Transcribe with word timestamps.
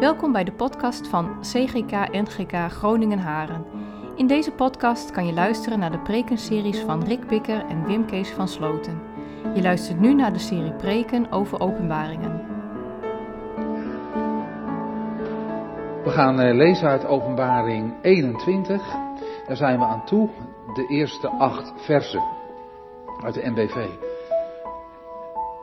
Welkom 0.00 0.32
bij 0.32 0.44
de 0.44 0.52
podcast 0.52 1.08
van 1.08 1.40
CGK 1.40 1.90
NGK 2.12 2.72
Groningen 2.72 3.18
Haren. 3.18 3.64
In 4.16 4.26
deze 4.26 4.52
podcast 4.52 5.10
kan 5.10 5.26
je 5.26 5.32
luisteren 5.32 5.78
naar 5.78 5.90
de 5.90 5.98
prekenseries 5.98 6.78
van 6.80 7.04
Rick 7.04 7.26
Bikker 7.26 7.66
en 7.66 7.86
Wim 7.86 8.06
Kees 8.06 8.30
van 8.30 8.48
Sloten. 8.48 9.02
Je 9.54 9.62
luistert 9.62 10.00
nu 10.00 10.14
naar 10.14 10.32
de 10.32 10.38
serie 10.38 10.72
preken 10.72 11.32
over 11.32 11.60
openbaringen. 11.60 12.44
We 16.04 16.10
gaan 16.10 16.40
eh, 16.40 16.54
lezen 16.54 16.88
uit 16.88 17.06
Openbaring 17.06 17.94
21. 18.02 18.82
Daar 19.46 19.56
zijn 19.56 19.78
we 19.78 19.84
aan 19.84 20.04
toe, 20.04 20.28
de 20.74 20.86
eerste 20.88 21.28
acht 21.28 21.72
versen 21.76 22.22
uit 23.24 23.34
de 23.34 23.50
NBV. 23.50 23.86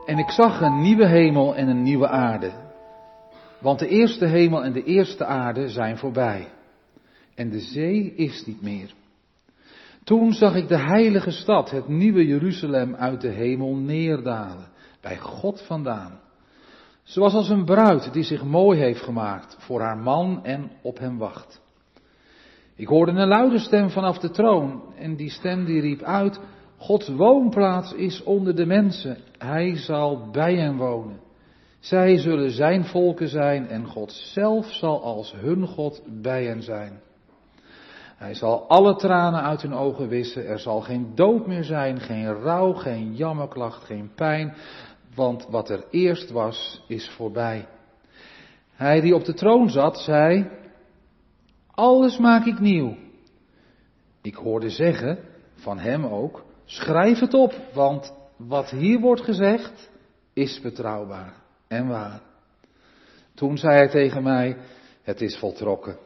En 0.05 0.17
ik 0.17 0.29
zag 0.29 0.61
een 0.61 0.81
nieuwe 0.81 1.07
hemel 1.07 1.55
en 1.55 1.67
een 1.67 1.83
nieuwe 1.83 2.07
aarde. 2.07 2.62
Want 3.63 3.79
de 3.79 3.87
eerste 3.87 4.25
hemel 4.25 4.63
en 4.63 4.73
de 4.73 4.83
eerste 4.83 5.25
aarde 5.25 5.67
zijn 5.67 5.97
voorbij. 5.97 6.47
En 7.35 7.49
de 7.49 7.59
zee 7.59 8.13
is 8.15 8.45
niet 8.45 8.61
meer. 8.61 8.93
Toen 10.03 10.33
zag 10.33 10.55
ik 10.55 10.67
de 10.67 10.77
heilige 10.77 11.31
stad, 11.31 11.71
het 11.71 11.87
nieuwe 11.87 12.25
Jeruzalem, 12.25 12.95
uit 12.95 13.21
de 13.21 13.29
hemel 13.29 13.75
neerdalen, 13.75 14.67
bij 15.01 15.17
God 15.17 15.61
vandaan. 15.61 16.19
Zoals 17.03 17.33
als 17.33 17.49
een 17.49 17.65
bruid 17.65 18.13
die 18.13 18.23
zich 18.23 18.43
mooi 18.43 18.79
heeft 18.79 19.01
gemaakt 19.01 19.57
voor 19.59 19.81
haar 19.81 19.97
man 19.97 20.45
en 20.45 20.71
op 20.81 20.99
hem 20.99 21.17
wacht. 21.17 21.61
Ik 22.75 22.87
hoorde 22.87 23.11
een 23.11 23.27
luide 23.27 23.59
stem 23.59 23.89
vanaf 23.89 24.17
de 24.17 24.29
troon 24.29 24.81
en 24.95 25.15
die 25.15 25.29
stem 25.29 25.65
die 25.65 25.81
riep 25.81 26.01
uit, 26.01 26.39
Gods 26.77 27.09
woonplaats 27.09 27.93
is 27.93 28.23
onder 28.23 28.55
de 28.55 28.65
mensen, 28.65 29.17
hij 29.37 29.75
zal 29.75 30.29
bij 30.31 30.55
hen 30.55 30.77
wonen. 30.77 31.22
Zij 31.83 32.17
zullen 32.17 32.51
zijn 32.51 32.85
volken 32.85 33.27
zijn 33.27 33.67
en 33.67 33.85
God 33.85 34.11
zelf 34.11 34.71
zal 34.71 35.03
als 35.03 35.33
hun 35.35 35.67
God 35.67 36.03
bij 36.21 36.45
hen 36.45 36.61
zijn. 36.61 37.01
Hij 38.15 38.33
zal 38.33 38.67
alle 38.67 38.95
tranen 38.95 39.41
uit 39.41 39.61
hun 39.61 39.73
ogen 39.73 40.07
wissen. 40.07 40.45
Er 40.45 40.59
zal 40.59 40.81
geen 40.81 41.11
dood 41.15 41.47
meer 41.47 41.63
zijn, 41.63 41.99
geen 41.99 42.33
rouw, 42.33 42.73
geen 42.73 43.15
jammerklacht, 43.15 43.83
geen 43.83 44.11
pijn. 44.15 44.53
Want 45.15 45.47
wat 45.49 45.69
er 45.69 45.85
eerst 45.89 46.31
was, 46.31 46.83
is 46.87 47.09
voorbij. 47.09 47.67
Hij 48.73 49.01
die 49.01 49.15
op 49.15 49.23
de 49.23 49.33
troon 49.33 49.69
zat, 49.69 49.97
zei: 49.97 50.49
Alles 51.71 52.17
maak 52.17 52.45
ik 52.45 52.59
nieuw. 52.59 52.95
Ik 54.21 54.35
hoorde 54.35 54.69
zeggen, 54.69 55.19
van 55.55 55.79
hem 55.79 56.05
ook: 56.05 56.43
Schrijf 56.65 57.19
het 57.19 57.33
op, 57.33 57.53
want 57.73 58.13
wat 58.37 58.69
hier 58.69 58.99
wordt 58.99 59.21
gezegd, 59.21 59.89
is 60.33 60.61
betrouwbaar 60.61 61.41
en 61.73 61.87
waar. 61.87 62.21
Toen 63.33 63.57
zei 63.57 63.75
hij 63.75 63.89
tegen 63.89 64.23
mij: 64.23 64.57
Het 65.01 65.21
is 65.21 65.37
voltrokken. 65.37 65.97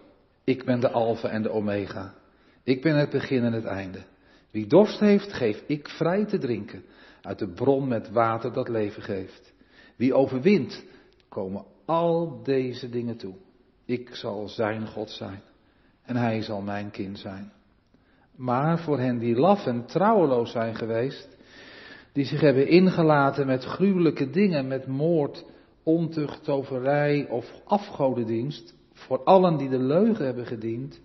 Ik 0.44 0.66
ben 0.66 0.80
de 0.80 0.92
Alpha 0.92 1.30
en 1.30 1.42
de 1.42 1.52
Omega. 1.52 2.14
Ik 2.64 2.82
ben 2.82 2.96
het 2.96 3.10
begin 3.10 3.44
en 3.44 3.54
het 3.54 3.66
einde. 3.66 4.00
Wie 4.52 4.68
dorst 4.68 5.00
heeft, 5.00 5.34
geef 5.34 5.64
ik 5.68 5.90
vrij 5.90 6.26
te 6.26 6.38
drinken 6.38 6.84
uit 7.22 7.40
de 7.40 7.48
bron 7.48 7.88
met 7.88 8.10
water 8.10 8.54
dat 8.54 8.70
leven 8.70 9.02
geeft. 9.02 9.54
Wie 9.96 10.14
overwint, 10.14 10.84
komen 11.30 11.66
al 11.86 12.44
deze 12.44 12.90
dingen 12.90 13.18
toe. 13.18 13.36
Ik 13.86 14.16
zal 14.16 14.48
zijn 14.48 14.88
God 14.88 15.10
zijn 15.10 15.42
en 16.04 16.16
hij 16.16 16.42
zal 16.42 16.62
mijn 16.62 16.92
kind 16.92 17.20
zijn. 17.20 17.52
Maar 18.36 18.80
voor 18.80 19.00
hen 19.00 19.18
die 19.18 19.36
laf 19.36 19.66
en 19.66 19.86
trouweloos 19.86 20.52
zijn 20.52 20.76
geweest, 20.76 21.38
die 22.14 22.26
zich 22.26 22.42
hebben 22.42 22.68
ingelaten 22.68 23.48
met 23.48 23.64
gruwelijke 23.64 24.30
dingen, 24.30 24.68
met 24.68 24.88
moord, 24.88 25.46
ontucht, 25.88 26.44
toverij 26.44 27.28
of 27.30 27.52
afgodendienst, 27.66 28.76
voor 28.94 29.24
allen 29.24 29.58
die 29.58 29.70
de 29.70 29.80
leugen 29.80 30.26
hebben 30.26 30.46
gediend, 30.46 31.00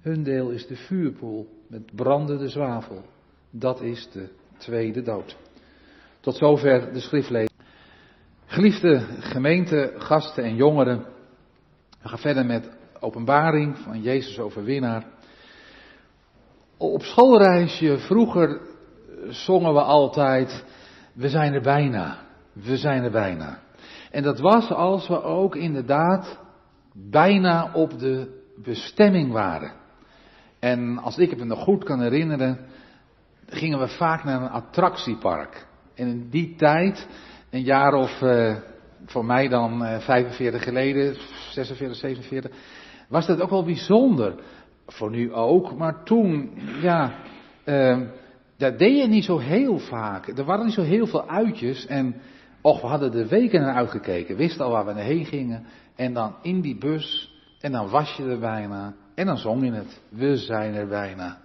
hun 0.00 0.22
deel 0.22 0.50
is 0.50 0.66
de 0.66 0.76
vuurpoel 0.76 1.48
met 1.68 1.94
brandende 1.94 2.48
zwavel. 2.48 3.04
Dat 3.50 3.80
is 3.80 4.08
de 4.12 4.28
tweede 4.56 5.02
dood. 5.02 5.36
Tot 6.20 6.36
zover 6.36 6.92
de 6.92 7.00
schriftlezing. 7.00 7.50
Geliefde 8.46 8.98
gemeente, 9.20 9.92
gasten 9.96 10.44
en 10.44 10.54
jongeren, 10.54 11.04
we 12.02 12.08
gaan 12.08 12.18
verder 12.18 12.46
met 12.46 12.70
openbaring 13.00 13.78
van 13.78 14.02
Jezus 14.02 14.38
overwinnaar. 14.38 15.04
Op 16.76 17.02
schoolreisje 17.02 17.98
vroeger 17.98 18.60
zongen 19.28 19.72
we 19.72 19.82
altijd, 19.82 20.64
we 21.12 21.28
zijn 21.28 21.52
er 21.52 21.62
bijna, 21.62 22.18
we 22.52 22.76
zijn 22.76 23.02
er 23.02 23.10
bijna. 23.10 23.64
En 24.16 24.22
dat 24.22 24.40
was 24.40 24.70
als 24.70 25.08
we 25.08 25.22
ook 25.22 25.56
inderdaad 25.56 26.38
bijna 27.10 27.70
op 27.72 27.98
de 27.98 28.42
bestemming 28.62 29.32
waren. 29.32 29.72
En 30.58 30.98
als 30.98 31.18
ik 31.18 31.30
het 31.30 31.38
me 31.38 31.44
nog 31.44 31.62
goed 31.62 31.84
kan 31.84 32.00
herinneren, 32.00 32.58
gingen 33.48 33.78
we 33.78 33.88
vaak 33.88 34.24
naar 34.24 34.42
een 34.42 34.50
attractiepark. 34.50 35.66
En 35.94 36.08
in 36.08 36.28
die 36.30 36.54
tijd, 36.54 37.08
een 37.50 37.62
jaar 37.62 37.92
of 37.94 38.20
uh, 38.20 38.56
voor 39.06 39.24
mij 39.24 39.48
dan 39.48 39.82
uh, 39.82 39.98
45 39.98 40.62
geleden, 40.62 41.16
46, 41.50 41.96
47, 41.96 42.50
was 43.08 43.26
dat 43.26 43.40
ook 43.40 43.50
wel 43.50 43.64
bijzonder. 43.64 44.34
Voor 44.86 45.10
nu 45.10 45.32
ook, 45.32 45.76
maar 45.76 46.04
toen, 46.04 46.50
ja, 46.80 47.14
uh, 47.64 48.00
dat 48.56 48.78
deed 48.78 48.98
je 48.98 49.06
niet 49.06 49.24
zo 49.24 49.38
heel 49.38 49.78
vaak. 49.78 50.26
Er 50.26 50.44
waren 50.44 50.64
niet 50.64 50.74
zo 50.74 50.82
heel 50.82 51.06
veel 51.06 51.28
uitjes 51.28 51.86
en, 51.86 52.20
och, 52.66 52.80
we 52.80 52.86
hadden 52.86 53.12
er 53.14 53.28
weken 53.28 53.60
naar 53.60 53.74
uitgekeken, 53.74 54.36
wisten 54.36 54.64
al 54.64 54.70
waar 54.70 54.94
we 54.94 55.00
heen 55.00 55.24
gingen. 55.24 55.66
En 55.94 56.14
dan 56.14 56.34
in 56.42 56.60
die 56.60 56.78
bus, 56.78 57.34
en 57.60 57.72
dan 57.72 57.88
was 57.88 58.16
je 58.16 58.24
er 58.24 58.38
bijna, 58.38 58.94
en 59.14 59.26
dan 59.26 59.36
zong 59.36 59.64
je 59.64 59.72
het. 59.72 60.00
We 60.08 60.36
zijn 60.36 60.74
er 60.74 60.86
bijna. 60.86 61.38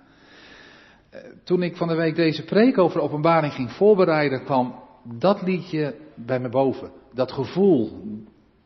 Toen 1.44 1.64
ik 1.64 1.76
van 1.76 1.88
de 1.88 1.96
week 1.96 2.16
deze 2.16 2.44
preek 2.44 2.78
over 2.78 2.98
de 2.98 3.04
openbaring 3.04 3.54
ging 3.54 3.72
voorbereiden, 3.72 4.44
kwam 4.44 4.76
dat 5.04 5.42
liedje 5.42 5.96
bij 6.16 6.40
me 6.40 6.50
boven. 6.50 6.92
Dat 7.14 7.32
gevoel, 7.32 8.02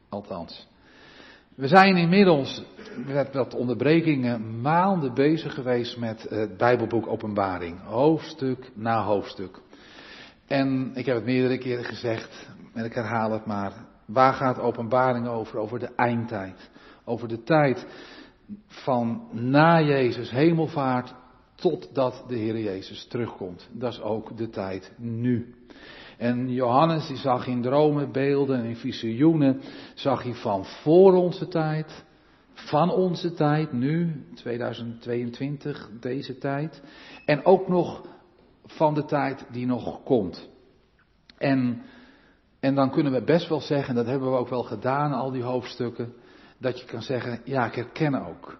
althans. 0.09 0.67
We 1.55 1.67
zijn 1.67 1.95
inmiddels 1.95 2.63
met 3.05 3.33
wat 3.33 3.53
onderbrekingen 3.53 4.61
maanden 4.61 5.13
bezig 5.13 5.53
geweest 5.53 5.97
met 5.97 6.25
het 6.29 6.57
Bijbelboek 6.57 7.07
Openbaring. 7.07 7.83
Hoofdstuk 7.83 8.71
na 8.73 9.03
hoofdstuk. 9.03 9.61
En 10.47 10.91
ik 10.93 11.05
heb 11.05 11.15
het 11.15 11.25
meerdere 11.25 11.57
keren 11.57 11.83
gezegd, 11.83 12.49
en 12.73 12.85
ik 12.85 12.93
herhaal 12.93 13.31
het 13.31 13.45
maar. 13.45 13.73
Waar 14.05 14.33
gaat 14.33 14.59
openbaring 14.59 15.27
over? 15.27 15.57
Over 15.57 15.79
de 15.79 15.95
eindtijd. 15.95 16.69
Over 17.03 17.27
de 17.27 17.43
tijd 17.43 17.87
van 18.67 19.27
na 19.31 19.81
Jezus 19.81 20.29
hemelvaart 20.29 21.13
totdat 21.55 22.23
de 22.27 22.35
Heer 22.35 22.59
Jezus 22.59 23.07
terugkomt. 23.07 23.69
Dat 23.71 23.93
is 23.93 24.01
ook 24.01 24.37
de 24.37 24.49
tijd 24.49 24.93
nu. 24.97 25.55
En 26.17 26.51
Johannes 26.51 27.07
die 27.07 27.17
zag 27.17 27.47
in 27.47 27.61
dromen, 27.61 28.11
beelden 28.11 28.63
en 28.63 28.75
visioenen, 28.75 29.61
zag 29.93 30.23
hij 30.23 30.33
van 30.33 30.65
voor 30.65 31.13
onze 31.13 31.47
tijd, 31.47 32.05
van 32.53 32.91
onze 32.91 33.33
tijd, 33.33 33.71
nu, 33.71 34.23
2022, 34.35 35.89
deze 35.99 36.37
tijd, 36.37 36.81
en 37.25 37.45
ook 37.45 37.67
nog 37.67 38.14
van 38.65 38.93
de 38.93 39.05
tijd 39.05 39.45
die 39.51 39.65
nog 39.65 40.03
komt. 40.03 40.49
En, 41.37 41.81
en 42.59 42.75
dan 42.75 42.91
kunnen 42.91 43.11
we 43.11 43.23
best 43.23 43.49
wel 43.49 43.61
zeggen, 43.61 43.95
dat 43.95 44.05
hebben 44.05 44.31
we 44.31 44.37
ook 44.37 44.49
wel 44.49 44.63
gedaan, 44.63 45.13
al 45.13 45.31
die 45.31 45.43
hoofdstukken, 45.43 46.13
dat 46.57 46.79
je 46.79 46.85
kan 46.85 47.01
zeggen, 47.01 47.41
ja, 47.43 47.65
ik 47.65 47.75
herken 47.75 48.27
ook. 48.27 48.57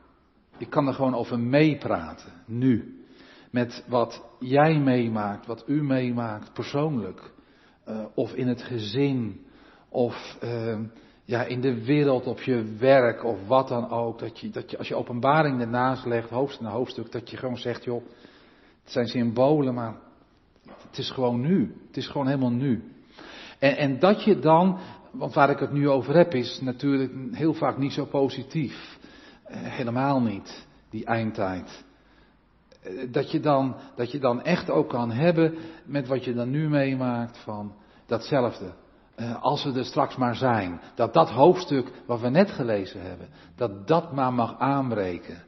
Ik 0.58 0.70
kan 0.70 0.88
er 0.88 0.94
gewoon 0.94 1.16
over 1.16 1.40
meepraten, 1.40 2.32
nu. 2.46 3.00
Met 3.52 3.84
wat 3.88 4.24
jij 4.40 4.80
meemaakt, 4.80 5.46
wat 5.46 5.64
u 5.68 5.84
meemaakt, 5.84 6.54
persoonlijk. 6.54 7.34
Uh, 7.88 8.06
of 8.14 8.34
in 8.34 8.48
het 8.48 8.62
gezin, 8.62 9.46
of 9.90 10.38
uh, 10.44 10.80
ja, 11.26 11.44
in 11.44 11.62
de 11.62 11.84
wereld, 11.86 12.28
op 12.28 12.42
je 12.42 12.76
werk, 12.80 13.24
of 13.24 13.48
wat 13.48 13.68
dan 13.68 13.90
ook. 13.90 14.20
Dat 14.20 14.40
je, 14.40 14.50
dat 14.50 14.72
je 14.72 14.78
als 14.78 14.88
je 14.88 14.96
openbaring 14.96 15.62
ernaast 15.62 16.06
legt, 16.06 16.30
hoofdstuk 16.30 16.62
na 16.62 16.72
hoofdstuk, 16.72 17.12
dat 17.12 17.30
je 17.30 17.38
gewoon 17.38 17.58
zegt, 17.58 17.84
joh, 17.84 18.04
het 18.86 18.94
zijn 18.94 19.08
symbolen, 19.08 19.74
maar 19.74 19.96
het 20.88 20.98
is 20.98 21.12
gewoon 21.12 21.42
nu. 21.42 21.76
Het 21.88 21.98
is 21.98 22.08
gewoon 22.08 22.28
helemaal 22.28 22.52
nu. 22.52 22.84
En, 23.60 23.78
en 23.78 24.00
dat 24.00 24.24
je 24.24 24.40
dan, 24.40 24.80
want 25.12 25.34
waar 25.34 25.50
ik 25.50 25.60
het 25.60 25.72
nu 25.72 25.90
over 25.90 26.16
heb, 26.16 26.34
is 26.34 26.60
natuurlijk 26.62 27.12
heel 27.32 27.54
vaak 27.54 27.78
niet 27.78 27.94
zo 27.94 28.06
positief. 28.06 28.98
Uh, 29.48 29.58
helemaal 29.58 30.22
niet, 30.22 30.68
die 30.90 31.06
eindtijd. 31.06 31.84
Dat 33.12 33.32
je, 33.32 33.40
dan, 33.40 33.76
dat 33.96 34.12
je 34.12 34.20
dan 34.20 34.42
echt 34.42 34.70
ook 34.70 34.90
kan 34.90 35.12
hebben 35.12 35.58
met 35.86 36.08
wat 36.08 36.24
je 36.24 36.34
dan 36.34 36.50
nu 36.50 36.70
meemaakt 36.70 37.38
van 37.38 37.74
datzelfde. 38.06 38.74
Uh, 39.18 39.42
als 39.42 39.64
we 39.64 39.74
er 39.74 39.86
straks 39.86 40.16
maar 40.16 40.36
zijn. 40.36 40.82
Dat 40.96 41.14
dat 41.14 41.30
hoofdstuk 41.30 41.92
wat 42.06 42.22
we 42.22 42.30
net 42.30 42.52
gelezen 42.52 43.02
hebben, 43.02 43.28
dat 43.56 43.88
dat 43.88 44.14
maar 44.14 44.34
mag 44.34 44.60
aanbreken. 44.60 45.44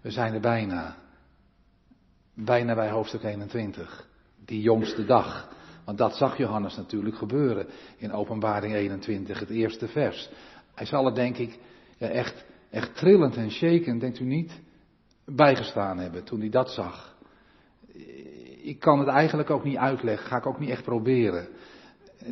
We 0.00 0.10
zijn 0.10 0.34
er 0.34 0.40
bijna. 0.40 1.01
Bijna 2.34 2.74
bij 2.74 2.90
hoofdstuk 2.90 3.22
21. 3.22 4.08
Die 4.44 4.60
jongste 4.60 5.04
dag. 5.04 5.48
Want 5.84 5.98
dat 5.98 6.16
zag 6.16 6.36
Johannes 6.36 6.76
natuurlijk 6.76 7.16
gebeuren 7.16 7.66
in 7.96 8.12
Openbaring 8.12 8.74
21, 8.74 9.40
het 9.40 9.50
eerste 9.50 9.88
vers. 9.88 10.30
Hij 10.74 10.86
zal 10.86 11.06
er 11.06 11.14
denk 11.14 11.36
ik 11.36 11.58
echt, 11.98 12.44
echt 12.70 12.96
trillend 12.96 13.36
en 13.36 13.50
shaken, 13.50 13.98
denkt 13.98 14.18
u 14.18 14.24
niet, 14.24 14.60
bijgestaan 15.24 15.98
hebben 15.98 16.24
toen 16.24 16.40
hij 16.40 16.48
dat 16.48 16.70
zag. 16.70 17.16
Ik 18.62 18.80
kan 18.80 18.98
het 18.98 19.08
eigenlijk 19.08 19.50
ook 19.50 19.64
niet 19.64 19.76
uitleggen, 19.76 20.26
ga 20.26 20.36
ik 20.36 20.46
ook 20.46 20.58
niet 20.58 20.70
echt 20.70 20.84
proberen. 20.84 21.48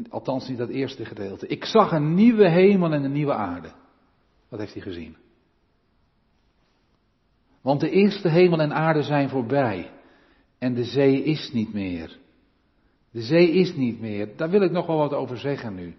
Althans 0.08 0.49
niet 0.49 0.58
dat 0.58 0.69
eerste 0.69 1.05
gedeelte. 1.05 1.47
Ik 1.47 1.64
zag 1.64 1.93
een 1.93 2.14
nieuwe 2.14 2.49
hemel 2.49 2.93
en 2.93 3.05
een 3.05 3.12
nieuwe 3.12 3.35
aarde. 3.35 3.70
Wat 4.49 4.61
heeft 4.61 4.73
hij 4.75 4.82
gezien? 4.82 5.17
Want 7.62 7.81
de 7.81 7.91
eerste 7.91 8.29
hemel 8.29 8.61
en 8.61 8.75
aarde 8.75 9.03
zijn 9.03 9.29
voorbij. 9.29 9.91
En 10.59 10.75
de 10.75 10.85
zee 10.85 11.25
is 11.25 11.53
niet 11.53 11.73
meer. 11.73 12.19
De 13.12 13.23
zee 13.23 13.51
is 13.51 13.75
niet 13.75 14.01
meer. 14.01 14.29
Daar 14.37 14.51
wil 14.51 14.62
ik 14.62 14.71
nog 14.71 14.87
wel 14.87 14.97
wat 14.97 15.15
over 15.15 15.39
zeggen 15.39 15.75
nu. 15.75 15.95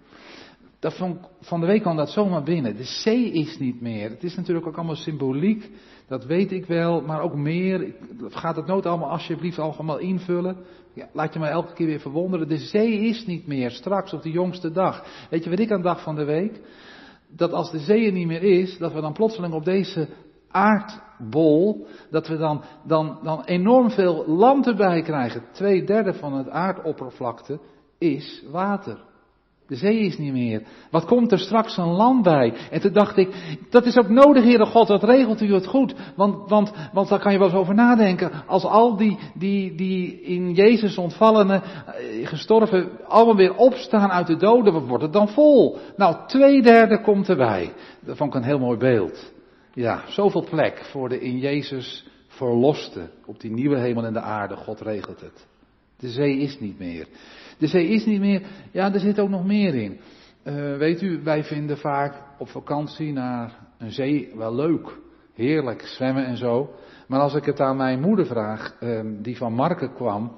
Dat 0.80 0.98
van, 0.98 1.28
van 1.42 1.60
de 1.60 1.66
week 1.66 1.82
kwam 1.82 1.96
dat 1.96 2.10
zomaar 2.10 2.44
binnen. 2.44 2.76
De 2.76 2.84
zee 2.84 3.32
is 3.32 3.60
niet 3.60 3.82
meer. 3.82 4.10
Het 4.10 4.24
is 4.24 4.36
natuurlijk 4.36 4.68
ook 4.68 4.76
allemaal 4.76 4.96
symboliek. 4.96 5.70
Dat 6.08 6.26
weet 6.26 6.52
ik 6.52 6.66
wel. 6.66 7.02
Maar 7.02 7.22
ook 7.22 7.36
meer. 7.36 7.94
Gaat 8.30 8.56
het 8.56 8.66
nooit 8.66 8.86
allemaal 8.86 9.10
alsjeblieft 9.10 9.60
allemaal 9.60 9.98
invullen. 9.98 10.58
Ja, 10.94 11.10
laat 11.14 11.34
je 11.34 11.40
mij 11.40 11.52
elke 11.52 11.74
keer 11.74 11.88
weer 11.88 12.00
verwonderen. 12.00 12.48
De 12.48 12.58
zee 12.58 13.00
is 13.00 13.26
niet 13.26 13.48
meer. 13.48 13.72
Straks 13.72 14.14
op 14.14 14.22
de 14.22 14.32
jongste 14.32 14.72
dag. 14.72 15.06
Weet 15.30 15.44
je 15.44 15.50
wat 15.50 15.60
ik 15.60 15.72
aan 15.72 15.82
dag 15.82 16.04
van 16.04 16.16
de 16.16 16.26
week? 16.26 16.62
Dat 17.36 17.52
als 17.52 17.72
de 17.72 17.80
zee 17.80 18.06
er 18.06 18.12
niet 18.12 18.28
meer 18.28 18.44
is. 18.44 18.78
Dat 18.78 18.94
we 18.94 19.02
dan 19.02 19.14
plotseling 19.14 19.54
op 19.54 19.66
deze 19.66 20.08
aardbol, 20.52 21.88
dat 22.10 22.28
we 22.28 22.38
dan, 22.38 22.64
dan, 22.84 23.20
dan 23.24 23.44
enorm 23.44 23.90
veel 23.90 24.24
land 24.28 24.68
erbij 24.68 25.02
krijgen. 25.02 25.44
Twee 25.52 25.84
derde 25.84 26.14
van 26.14 26.34
het 26.34 26.50
aardoppervlakte 26.50 27.60
is 27.98 28.44
water. 28.52 29.10
De 29.72 29.78
zee 29.78 30.00
is 30.00 30.18
niet 30.18 30.34
meer. 30.34 30.64
Wat 30.90 31.06
komt 31.06 31.32
er 31.32 31.40
straks 31.40 31.78
een 31.78 31.92
land 31.92 32.24
bij? 32.24 32.54
En 32.72 32.82
toen 32.82 32.94
dacht 32.94 33.18
ik, 33.18 33.58
dat 33.70 33.86
is 33.86 33.98
ook 33.98 34.10
nodig, 34.10 34.44
Heere 34.44 34.66
God, 34.66 34.88
dat 34.88 35.04
regelt 35.04 35.42
u 35.42 35.54
het 35.54 35.68
goed. 35.68 35.96
Want, 36.16 36.50
want, 36.50 36.72
want 36.94 37.10
daar 37.10 37.20
kan 37.20 37.32
je 37.32 37.38
wel 37.38 37.48
eens 37.48 37.58
over 37.58 37.74
nadenken. 37.74 38.32
Als 38.48 38.64
al 38.64 38.98
die, 38.98 39.18
die, 39.34 39.76
die 39.76 40.22
in 40.22 40.54
Jezus 40.54 40.98
ontvallenen, 40.98 41.62
eh, 41.64 42.28
gestorven, 42.28 42.90
allemaal 43.08 43.36
weer 43.36 43.56
opstaan 43.56 44.12
uit 44.12 44.28
de 44.28 44.38
doden, 44.38 44.74
wat 44.74 44.88
wordt 44.88 45.04
het 45.04 45.14
dan 45.14 45.30
vol? 45.30 45.78
Nou, 45.96 46.16
twee 46.28 46.62
derde 46.62 47.02
komt 47.02 47.30
erbij. 47.30 47.74
Dat 48.06 48.18
vond 48.18 48.36
ik 48.36 48.42
een 48.42 48.48
heel 48.48 48.60
mooi 48.60 48.78
beeld. 48.78 49.31
Ja, 49.74 50.04
zoveel 50.08 50.44
plek 50.50 50.86
voor 50.86 51.10
de 51.10 51.20
in 51.20 51.38
Jezus 51.38 52.08
verloste. 52.28 53.10
Op 53.26 53.40
die 53.40 53.52
nieuwe 53.52 53.80
hemel 53.80 54.06
en 54.06 54.14
de 54.14 54.22
aarde, 54.22 54.56
God 54.56 54.82
regelt 54.82 55.22
het. 55.22 55.48
De 55.98 56.10
zee 56.10 56.38
is 56.38 56.60
niet 56.60 56.80
meer. 56.80 57.08
De 57.58 57.68
zee 57.68 57.88
is 57.88 58.06
niet 58.06 58.20
meer, 58.20 58.42
ja, 58.72 58.94
er 58.94 59.00
zit 59.00 59.20
ook 59.20 59.30
nog 59.30 59.46
meer 59.46 59.76
in. 59.76 60.00
Uh, 60.44 60.78
weet 60.78 61.02
u, 61.02 61.22
wij 61.24 61.44
vinden 61.44 61.78
vaak 61.78 62.24
op 62.38 62.48
vakantie 62.48 63.14
naar 63.14 63.58
een 63.78 63.92
zee 63.92 64.32
wel 64.36 64.56
leuk. 64.56 64.98
Heerlijk, 65.34 65.82
zwemmen 65.82 66.26
en 66.26 66.38
zo. 66.38 66.76
Maar 67.08 67.20
als 67.20 67.34
ik 67.34 67.46
het 67.46 67.60
aan 67.60 67.78
mijn 67.78 68.00
moeder 68.00 68.26
vraag, 68.26 68.78
uh, 68.80 69.02
die 69.22 69.38
van 69.38 69.54
Marken 69.54 69.94
kwam, 69.94 70.38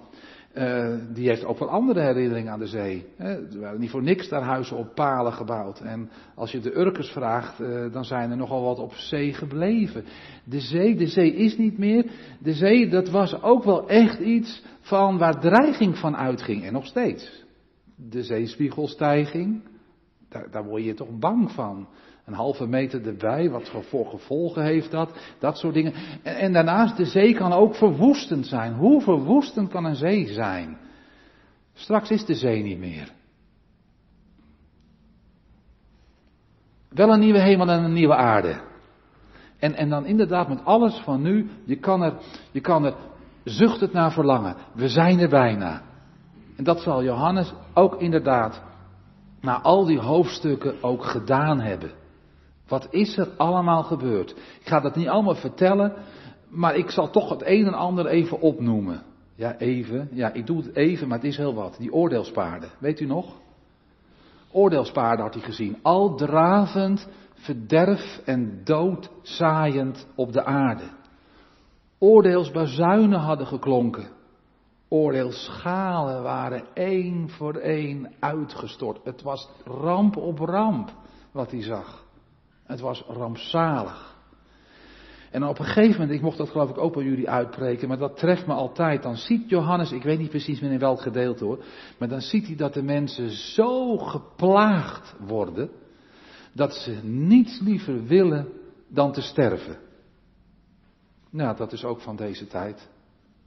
uh, 0.54 0.96
die 1.14 1.28
heeft 1.28 1.46
ook 1.46 1.60
wel 1.60 1.70
andere 1.70 2.02
herinneringen 2.02 2.52
aan 2.52 2.60
de 2.60 2.68
zee. 2.68 3.06
Er 3.18 3.60
waren 3.60 3.80
niet 3.80 3.90
voor 3.90 4.04
niks 4.04 4.30
daar 4.30 4.42
huizen 4.42 4.78
op 4.78 4.96
palen 4.96 5.34
gebouwd. 5.34 5.80
En 5.80 6.10
als 6.36 6.52
je 6.52 6.60
de 6.60 6.78
Urkers 6.78 7.10
vraagt, 7.10 7.62
uh, 7.62 7.92
dan 7.92 8.06
zijn 8.06 8.32
er 8.32 8.38
nogal 8.38 8.64
wat 8.64 8.80
op 8.80 8.94
zee 8.94 9.34
gebleven. 9.34 10.04
De 10.44 10.60
zee, 10.60 10.96
de 10.96 11.08
zee 11.08 11.36
is 11.36 11.58
niet 11.58 11.78
meer. 11.78 12.12
De 12.40 12.54
zee, 12.54 12.90
dat 12.90 13.10
was 13.10 13.42
ook 13.42 13.64
wel 13.64 13.90
echt 13.90 14.20
iets 14.20 14.64
van 14.80 15.18
waar 15.18 15.40
dreiging 15.40 15.98
van 15.98 16.16
uitging. 16.16 16.64
En 16.64 16.74
nog 16.74 16.86
steeds. 16.86 17.46
De 17.96 18.24
zeespiegelstijging, 18.24 19.62
daar, 20.30 20.52
daar 20.52 20.66
word 20.66 20.84
je 20.84 20.94
toch 20.94 21.20
bang 21.20 21.52
van. 21.52 21.88
Een 22.26 22.34
halve 22.34 22.68
meter 22.68 23.08
erbij, 23.08 23.50
wat 23.50 23.72
voor 23.90 24.06
gevolgen 24.06 24.64
heeft 24.64 24.92
dat? 24.92 25.10
Dat 25.40 25.58
soort 25.58 25.74
dingen. 25.74 25.94
En, 26.24 26.54
daarnaast, 26.54 26.98
de 26.98 27.06
zee 27.06 27.34
kan 27.34 27.54
ook 27.54 27.76
verwoestend 27.76 28.46
zijn. 28.46 28.74
Hoe 28.74 29.02
verwoestend 29.02 29.70
kan 29.70 29.86
een 29.86 29.96
zee 29.96 30.28
zijn? 30.28 30.78
Straks 31.74 32.10
is 32.10 32.26
de 32.26 32.36
zee 32.36 32.64
niet 32.64 32.80
meer. 32.80 33.12
Wel 36.90 37.14
een 37.14 37.20
nieuwe 37.20 37.40
hemel 37.40 37.70
en 37.70 37.84
een 37.84 37.94
nieuwe 37.94 38.16
aarde. 38.16 38.62
En, 39.60 39.74
en 39.74 39.90
dan 39.90 40.06
inderdaad 40.06 40.48
met 40.48 40.66
alles 40.66 40.96
van 40.98 41.22
nu, 41.22 41.50
je 41.66 41.76
kan 41.76 42.02
er, 42.02 42.14
je 42.52 42.62
kan 42.62 42.86
er 42.86 42.96
zucht 43.44 43.80
het 43.80 43.94
naar 43.94 44.12
verlangen. 44.12 44.56
We 44.74 44.88
zijn 44.88 45.20
er 45.20 45.30
bijna. 45.30 45.82
En 46.56 46.64
dat 46.64 46.82
zal 46.82 47.04
Johannes 47.04 47.54
ook 47.74 48.02
inderdaad 48.02 48.62
na 49.42 49.62
al 49.62 49.86
die 49.86 50.00
hoofdstukken 50.00 50.84
ook 50.84 51.04
gedaan 51.04 51.60
hebben. 51.60 51.92
Wat 52.68 52.88
is 52.90 53.18
er 53.18 53.30
allemaal 53.38 53.84
gebeurd? 53.84 54.32
Ik 54.32 54.68
ga 54.68 54.80
dat 54.80 54.96
niet 54.96 55.08
allemaal 55.08 55.36
vertellen, 55.36 55.94
maar 56.50 56.76
ik 56.76 56.90
zal 56.90 57.10
toch 57.10 57.30
het 57.30 57.42
een 57.46 57.66
en 57.66 57.74
ander 57.74 58.06
even 58.06 58.42
opnoemen. 58.42 59.04
Ja, 59.36 59.58
even. 59.58 60.10
Ja, 60.12 60.34
ik 60.34 60.46
doe 60.46 60.58
het 60.58 60.76
even, 60.76 61.08
maar 61.08 61.18
het 61.18 61.28
is 61.28 61.38
heel 61.38 61.54
wat. 61.54 61.76
Die 61.80 61.94
oordeelspaarden, 61.94 62.70
weet 62.80 63.00
u 63.00 63.06
nog? 63.06 63.42
Oordeelspaarden 64.52 65.26
had 65.26 65.34
hij 65.34 65.44
gezien. 65.44 65.78
Al 65.82 66.16
dravend, 66.16 67.08
verderf 67.34 68.22
en 68.26 68.62
dood 68.64 69.10
zaaiend 69.22 70.08
op 70.16 70.32
de 70.32 70.44
aarde. 70.44 70.84
Oordeelsbazuinen 71.98 73.20
hadden 73.20 73.48
geklonken. 73.48 74.08
Oordeelschalen 74.88 76.24
waren 76.24 76.64
één 76.74 77.30
voor 77.30 77.56
één 77.56 78.12
uitgestort. 78.20 79.00
Het 79.04 79.22
was 79.22 79.50
ramp 79.66 80.18
op 80.18 80.40
ramp 80.40 80.94
wat 81.32 81.52
hij 81.52 81.62
zag. 81.62 82.03
Het 82.64 82.80
was 82.80 83.04
rampzalig. 83.08 84.16
En 85.32 85.44
op 85.44 85.60
een 85.60 85.66
gegeven 85.66 85.92
moment, 85.92 86.12
ik 86.12 86.22
mocht 86.22 86.38
dat 86.38 86.50
geloof 86.50 86.70
ik 86.70 86.78
ook 86.78 86.94
bij 86.94 87.04
jullie 87.04 87.30
uitpreken, 87.30 87.88
maar 87.88 87.98
dat 87.98 88.18
treft 88.18 88.48
me 88.48 88.54
altijd. 88.54 89.04
Dan 89.04 89.16
ziet 89.16 89.50
Johannes, 89.50 89.92
ik 89.92 90.04
weet 90.04 90.20
niet 90.20 90.30
precies 90.30 90.60
meer 90.60 90.72
in 90.72 90.80
welk 90.80 91.02
gedeelte 91.02 91.46
hoor, 91.46 91.64
maar 91.98 92.08
dan 92.08 92.22
ziet 92.22 92.48
hij 92.48 92.56
dat 92.56 92.74
de 92.74 92.84
mensen 92.84 93.30
zo 93.30 93.98
geplaagd 93.98 95.16
worden, 95.28 95.70
dat 96.54 96.74
ze 96.74 97.00
niets 97.04 97.60
liever 97.60 98.04
willen 98.04 98.48
dan 98.88 99.12
te 99.12 99.22
sterven. 99.22 99.78
Nou, 101.30 101.56
dat 101.58 101.72
is 101.72 101.84
ook 101.84 102.02
van 102.02 102.16
deze 102.16 102.48
tijd. 102.48 102.90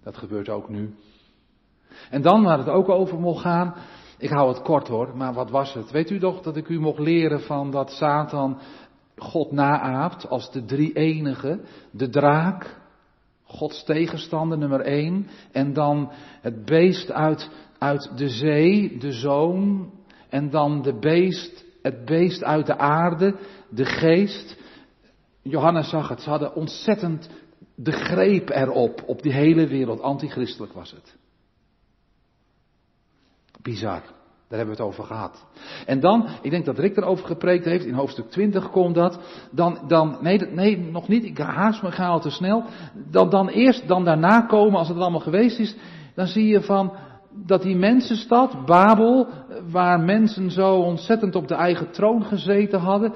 Dat 0.03 0.17
gebeurt 0.17 0.49
ook 0.49 0.69
nu. 0.69 0.95
En 2.11 2.23
dan 2.23 2.43
waar 2.43 2.59
het 2.59 2.69
ook 2.69 2.89
over 2.89 3.19
mocht 3.19 3.41
gaan, 3.41 3.75
ik 4.19 4.31
hou 4.31 4.49
het 4.49 4.63
kort 4.63 4.89
hoor, 4.89 5.17
maar 5.17 5.33
wat 5.33 5.51
was 5.51 5.75
het? 5.75 5.91
Weet 5.91 6.11
u 6.11 6.19
toch 6.19 6.41
dat 6.41 6.57
ik 6.57 6.69
u 6.69 6.81
mocht 6.81 6.99
leren 6.99 7.41
van 7.41 7.71
dat 7.71 7.91
Satan 7.91 8.59
God 9.17 9.53
naaapt 9.53 10.29
als 10.29 10.53
de 10.53 10.65
drie 10.65 10.93
enige, 10.93 11.61
de 11.91 12.09
draak, 12.09 12.85
Gods 13.43 13.85
tegenstander 13.85 14.59
nummer 14.59 14.81
één, 14.81 15.27
en 15.53 15.73
dan 15.73 16.11
het 16.41 16.65
beest 16.65 17.11
uit, 17.11 17.51
uit 17.79 18.11
de 18.17 18.29
zee, 18.29 18.99
de 18.99 19.13
zoon, 19.13 19.91
en 20.29 20.51
dan 20.51 20.83
de 20.83 20.99
beest, 20.99 21.65
het 21.83 22.05
beest 22.05 22.45
uit 22.45 22.67
de 22.67 22.79
aarde, 22.79 23.37
de 23.71 23.85
geest. 23.85 24.57
Johannes 25.43 25.89
zag 25.89 26.09
het, 26.09 26.21
ze 26.21 26.31
hadden 26.31 26.55
ontzettend 26.55 27.29
de 27.75 27.93
greep 27.93 28.49
erop, 28.49 29.03
op 29.07 29.23
die 29.23 29.33
hele 29.33 29.67
wereld, 29.67 30.01
antichristelijk 30.01 30.73
was 30.73 30.91
het. 30.91 31.17
Bizar. 33.63 34.03
Daar 34.49 34.59
hebben 34.59 34.77
we 34.77 34.83
het 34.83 34.93
over 34.93 35.05
gehad. 35.05 35.47
En 35.87 36.01
dan, 36.01 36.27
ik 36.43 36.51
denk 36.51 36.65
dat 36.65 36.79
Rick 36.79 36.97
erover 36.97 37.27
gepreekt 37.27 37.65
heeft, 37.65 37.85
in 37.85 37.95
hoofdstuk 37.95 38.31
20 38.31 38.71
komt 38.71 38.95
dat. 38.95 39.19
Dan, 39.51 39.79
dan 39.89 40.17
nee, 40.21 40.39
nee, 40.39 40.79
nog 40.79 41.09
niet, 41.09 41.25
ik 41.25 41.39
haast 41.39 41.83
me, 41.83 41.91
ga 41.91 42.07
al 42.07 42.21
te 42.21 42.31
snel. 42.31 42.65
Dan, 43.11 43.31
dan 43.31 43.49
eerst, 43.49 43.89
dan 43.89 44.05
daarna 44.05 44.41
komen, 44.41 44.79
als 44.79 44.89
het 44.89 44.99
allemaal 44.99 45.21
geweest 45.21 45.59
is, 45.59 45.77
dan 46.15 46.27
zie 46.27 46.47
je 46.47 46.63
van, 46.63 46.93
dat 47.45 47.63
die 47.63 47.77
mensenstad, 47.77 48.67
Babel, 48.67 49.27
waar 49.71 50.01
mensen 50.01 50.51
zo 50.51 50.75
ontzettend 50.75 51.35
op 51.35 51.49
de 51.49 51.55
eigen 51.55 51.91
troon 51.91 52.25
gezeten 52.25 52.81
hadden, 52.81 53.13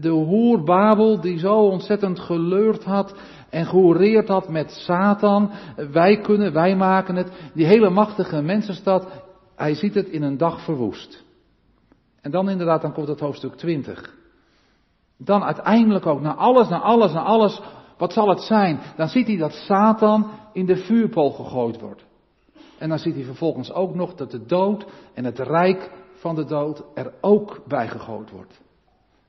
de 0.00 0.08
hoer 0.08 0.64
Babel 0.64 1.20
die 1.20 1.38
zo 1.38 1.56
ontzettend 1.56 2.18
geleurd 2.18 2.84
had 2.84 3.14
en 3.50 3.66
gehoereerd 3.66 4.28
had 4.28 4.48
met 4.48 4.70
Satan, 4.70 5.50
wij 5.92 6.20
kunnen, 6.20 6.52
wij 6.52 6.76
maken 6.76 7.16
het, 7.16 7.30
die 7.54 7.66
hele 7.66 7.90
machtige 7.90 8.42
mensenstad 8.42 9.06
hij 9.56 9.74
ziet 9.74 9.94
het 9.94 10.08
in 10.08 10.22
een 10.22 10.36
dag 10.36 10.64
verwoest. 10.64 11.24
En 12.20 12.30
dan 12.30 12.50
inderdaad, 12.50 12.82
dan 12.82 12.92
komt 12.92 13.08
het 13.08 13.20
hoofdstuk 13.20 13.54
20. 13.54 14.14
Dan 15.16 15.42
uiteindelijk 15.42 16.06
ook, 16.06 16.20
naar 16.20 16.34
alles, 16.34 16.68
naar 16.68 16.80
alles, 16.80 17.12
naar 17.12 17.24
alles, 17.24 17.60
wat 17.96 18.12
zal 18.12 18.28
het 18.28 18.40
zijn? 18.40 18.80
Dan 18.96 19.08
ziet 19.08 19.26
hij 19.26 19.36
dat 19.36 19.52
Satan 19.52 20.30
in 20.52 20.66
de 20.66 20.76
vuurpool 20.76 21.30
gegooid 21.30 21.80
wordt. 21.80 22.04
En 22.78 22.88
dan 22.88 22.98
ziet 22.98 23.14
hij 23.14 23.24
vervolgens 23.24 23.72
ook 23.72 23.94
nog 23.94 24.14
dat 24.14 24.30
de 24.30 24.46
dood 24.46 24.86
en 25.14 25.24
het 25.24 25.38
rijk 25.38 25.90
van 26.14 26.34
de 26.34 26.44
dood 26.44 26.82
er 26.94 27.12
ook 27.20 27.62
bij 27.66 27.88
gegooid 27.88 28.30
wordt. 28.30 28.60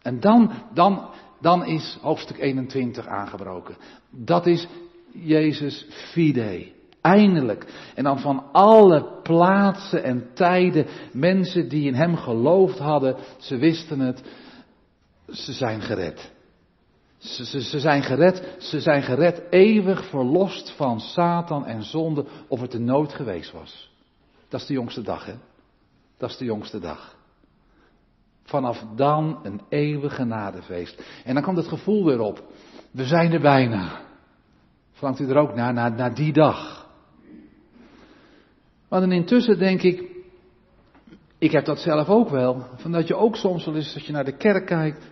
En 0.02 0.20
dan, 0.20 0.52
dan, 0.74 1.10
dan 1.42 1.66
is 1.66 1.98
hoofdstuk 2.02 2.38
21 2.38 3.08
aangebroken. 3.08 3.76
Dat 4.10 4.46
is 4.46 4.68
Jezus 5.12 5.88
fide. 5.90 6.76
Eindelijk. 7.02 7.92
En 7.96 8.04
dan 8.04 8.20
van 8.20 8.44
alle 8.52 9.20
plaatsen 9.24 10.04
en 10.04 10.30
tijden 10.34 10.86
mensen 11.12 11.70
die 11.70 11.88
in 11.88 11.96
hem 11.96 12.16
geloofd 12.16 12.80
hadden, 12.80 13.16
ze 13.38 13.58
wisten 13.58 14.00
het. 14.00 14.24
Ze 15.28 15.54
zijn 15.54 15.82
gered. 15.82 16.32
Ze, 17.18 17.62
ze, 17.62 17.80
zijn 17.80 18.04
gered, 18.04 18.56
ze 18.60 18.80
zijn 18.80 19.04
gered, 19.04 19.42
eeuwig 19.50 20.06
verlost 20.06 20.72
van 20.72 21.00
Satan 21.00 21.66
en 21.66 21.84
zonde, 21.84 22.26
of 22.48 22.62
het 22.62 22.74
er 22.74 22.82
nooit 22.82 23.14
geweest 23.14 23.52
was. 23.52 23.92
Dat 24.50 24.62
is 24.62 24.68
de 24.68 24.74
jongste 24.74 25.02
dag, 25.02 25.26
hè? 25.26 25.34
Dat 26.18 26.30
is 26.30 26.38
de 26.38 26.46
jongste 26.46 26.80
dag. 26.80 27.16
Vanaf 28.44 28.86
dan 28.96 29.40
een 29.44 29.62
eeuwige 29.70 30.16
genadefeest. 30.16 31.04
En 31.24 31.34
dan 31.34 31.44
komt 31.44 31.58
het 31.58 31.68
gevoel 31.68 32.06
weer 32.06 32.20
op. 32.20 32.44
We 32.92 33.06
zijn 33.06 33.32
er 33.32 33.42
bijna. 33.42 34.02
Verlangt 34.92 35.20
u 35.20 35.30
er 35.30 35.38
ook 35.38 35.56
naar, 35.56 35.74
naar, 35.74 35.92
naar 35.92 36.14
die 36.16 36.34
dag. 36.34 36.77
Maar 38.90 39.00
dan 39.00 39.12
intussen 39.12 39.60
denk 39.60 39.82
ik, 39.82 40.16
ik 41.38 41.52
heb 41.52 41.66
dat 41.66 41.80
zelf 41.80 42.10
ook 42.10 42.30
wel. 42.30 42.66
Van 42.76 42.92
dat 42.92 43.08
je 43.08 43.16
ook 43.16 43.36
soms 43.36 43.66
wel 43.66 43.76
eens, 43.76 43.94
als 43.94 44.06
je 44.06 44.12
naar 44.12 44.26
de 44.26 44.38
kerk 44.38 44.66
kijkt, 44.66 45.12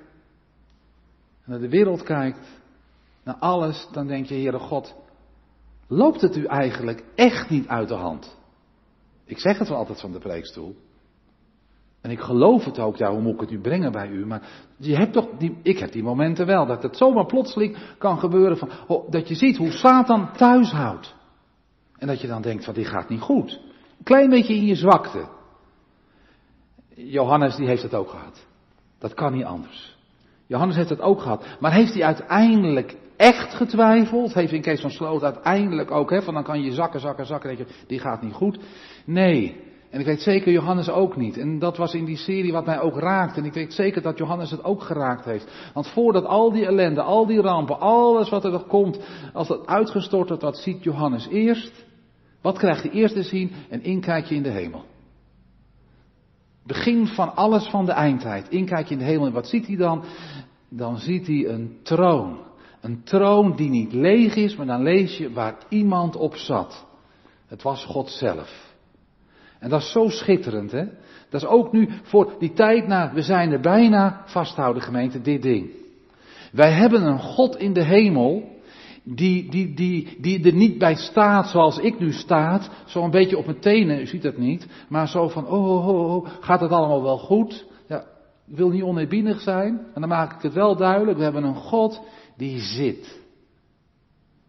naar 1.46 1.60
de 1.60 1.70
wereld 1.70 2.03
kijkt, 2.03 2.39
naar 3.24 3.36
alles, 3.36 3.88
dan 3.91 4.08
denk 4.08 4.25
je, 4.25 4.34
Heere 4.34 4.60
God, 4.60 4.96
loopt 5.88 6.22
het 6.22 6.36
u 6.36 6.46
eigenlijk 6.46 7.03
echt 7.15 7.50
niet 7.50 7.67
uit 7.67 7.88
de 7.88 7.94
hand? 7.94 8.38
Ik 9.25 9.39
zeg 9.39 9.58
het 9.58 9.70
wel 9.70 9.77
altijd 9.77 10.01
van 10.01 10.12
de 10.12 10.20
preekstoel. 10.20 10.75
En 12.01 12.12
ik 12.12 12.20
geloof 12.20 12.65
het 12.65 12.79
ook, 12.79 12.98
hoe 13.00 13.22
moet 13.22 13.34
ik 13.34 13.39
het 13.39 13.50
nu 13.50 13.60
brengen 13.60 13.91
bij 13.91 14.08
u? 14.08 14.25
Maar 14.25 14.41
je 14.77 14.96
hebt 14.96 15.13
toch 15.13 15.27
die, 15.38 15.58
ik 15.63 15.79
heb 15.79 15.91
die 15.91 16.03
momenten 16.03 16.46
wel, 16.46 16.65
dat 16.65 16.84
het 16.84 16.98
zomaar 16.98 17.25
plotseling 17.25 17.77
kan 17.98 18.20
gebeuren 18.20 18.58
van, 18.58 18.70
oh, 18.88 19.12
dat 19.12 19.27
je 19.27 19.36
ziet 19.36 19.58
hoe 19.58 19.72
Satan 19.72 20.34
thuis 20.34 20.72
houdt. 20.72 21.15
En 21.97 22.07
dat 22.07 22.21
je 22.21 22.27
dan 22.27 22.41
denkt 22.41 22.65
van, 22.65 22.73
dit 22.73 22.87
gaat 22.87 23.09
niet 23.09 23.21
goed. 23.21 23.51
Een 23.97 24.03
klein 24.03 24.29
beetje 24.29 24.55
in 24.55 24.65
je 24.65 24.75
zwakte. 24.75 25.27
Johannes 26.95 27.55
die 27.55 27.67
heeft 27.67 27.81
het 27.81 27.93
ook 27.93 28.09
gehad. 28.09 28.45
Dat 28.99 29.13
kan 29.13 29.33
niet 29.33 29.43
anders. 29.43 29.97
Johannes 30.47 30.75
heeft 30.75 30.89
het 30.89 31.01
ook 31.01 31.21
gehad. 31.21 31.45
Maar 31.59 31.73
heeft 31.73 31.93
hij 31.93 32.03
uiteindelijk 32.03 32.95
echt 33.17 33.53
getwijfeld? 33.53 34.33
Heeft 34.33 34.51
in 34.51 34.61
Kees 34.61 34.81
van 34.81 34.89
Sloot 34.89 35.23
uiteindelijk 35.23 35.91
ook, 35.91 36.09
hè, 36.09 36.21
van 36.21 36.33
dan 36.33 36.43
kan 36.43 36.61
je 36.61 36.71
zakken, 36.71 36.99
zakken, 36.99 37.25
zakken, 37.25 37.55
denk 37.55 37.69
je, 37.69 37.75
die 37.87 37.99
gaat 37.99 38.21
niet 38.21 38.33
goed. 38.33 38.59
Nee. 39.05 39.63
En 39.95 40.01
ik 40.01 40.07
weet 40.07 40.21
zeker 40.21 40.51
Johannes 40.51 40.89
ook 40.89 41.15
niet. 41.15 41.37
En 41.37 41.59
dat 41.59 41.77
was 41.77 41.93
in 41.93 42.05
die 42.05 42.17
serie 42.17 42.51
wat 42.51 42.65
mij 42.65 42.79
ook 42.79 42.97
raakte. 42.97 43.39
En 43.39 43.45
ik 43.45 43.53
weet 43.53 43.73
zeker 43.73 44.01
dat 44.01 44.17
Johannes 44.17 44.51
het 44.51 44.63
ook 44.63 44.81
geraakt 44.81 45.25
heeft. 45.25 45.69
Want 45.73 45.87
voordat 45.87 46.25
al 46.25 46.51
die 46.51 46.65
ellende, 46.65 47.01
al 47.01 47.25
die 47.25 47.41
rampen, 47.41 47.79
alles 47.79 48.29
wat 48.29 48.45
er 48.45 48.51
nog 48.51 48.67
komt, 48.67 48.99
als 49.33 49.47
dat 49.47 49.67
uitgestort 49.67 50.27
wordt, 50.27 50.43
wat 50.43 50.57
ziet 50.57 50.83
Johannes 50.83 51.27
eerst? 51.27 51.85
Wat 52.41 52.57
krijgt 52.57 52.83
hij 52.83 52.91
eerst 52.91 53.15
te 53.15 53.23
zien? 53.23 53.51
Een 53.69 53.83
inkijkje 53.83 54.35
in 54.35 54.43
de 54.43 54.49
hemel. 54.49 54.85
Begin 56.63 57.07
van 57.07 57.35
alles 57.35 57.67
van 57.67 57.85
de 57.85 57.91
eindtijd. 57.91 58.49
Inkijkje 58.49 58.93
in 58.93 58.99
de 58.99 59.05
hemel. 59.05 59.25
En 59.25 59.33
wat 59.33 59.47
ziet 59.47 59.67
hij 59.67 59.75
dan? 59.75 60.03
Dan 60.69 60.97
ziet 60.97 61.27
hij 61.27 61.47
een 61.47 61.79
troon. 61.83 62.39
Een 62.81 63.03
troon 63.03 63.55
die 63.55 63.69
niet 63.69 63.93
leeg 63.93 64.35
is, 64.35 64.55
maar 64.55 64.65
dan 64.65 64.83
lees 64.83 65.17
je 65.17 65.31
waar 65.31 65.57
iemand 65.69 66.15
op 66.15 66.35
zat. 66.35 66.85
Het 67.47 67.61
was 67.61 67.85
God 67.85 68.09
zelf. 68.09 68.75
En 69.65 69.72
dat 69.72 69.81
is 69.81 69.91
zo 69.91 70.10
schitterend, 70.10 70.72
hè? 70.72 70.86
Dat 71.29 71.41
is 71.41 71.48
ook 71.48 71.72
nu 71.72 71.89
voor 72.03 72.36
die 72.39 72.53
tijd 72.53 72.88
na, 72.88 73.13
we 73.13 73.22
zijn 73.22 73.51
er 73.51 73.60
bijna, 73.60 74.22
vasthouden 74.25 74.84
gemeente, 74.84 75.22
dit 75.22 75.41
ding. 75.41 75.69
Wij 76.51 76.72
hebben 76.72 77.05
een 77.05 77.19
God 77.19 77.57
in 77.57 77.74
de 77.74 77.84
hemel, 77.84 78.50
die, 79.03 79.50
die, 79.50 79.74
die, 79.74 80.17
die 80.22 80.45
er 80.45 80.53
niet 80.53 80.77
bij 80.77 80.95
staat 80.95 81.48
zoals 81.48 81.77
ik 81.77 82.00
nu 82.00 82.12
staat, 82.12 82.69
zo 82.86 83.03
een 83.03 83.12
beetje 83.12 83.38
op 83.38 83.45
mijn 83.45 83.60
tenen, 83.60 84.00
u 84.00 84.05
ziet 84.05 84.24
het 84.24 84.38
niet, 84.38 84.67
maar 84.89 85.07
zo 85.07 85.29
van, 85.29 85.48
oh, 85.48 85.69
oh, 85.69 85.88
oh, 85.88 86.15
oh 86.15 86.27
gaat 86.39 86.62
het 86.62 86.72
allemaal 86.72 87.03
wel 87.03 87.17
goed? 87.17 87.65
Ja, 87.88 88.00
ik 88.48 88.57
wil 88.57 88.69
niet 88.69 88.84
oneerbiedig 88.84 89.41
zijn, 89.41 89.79
en 89.93 90.01
dan 90.01 90.10
maak 90.10 90.34
ik 90.34 90.41
het 90.41 90.53
wel 90.53 90.75
duidelijk, 90.75 91.17
we 91.17 91.24
hebben 91.24 91.43
een 91.43 91.55
God 91.55 92.01
die 92.38 92.60
zit. 92.60 93.19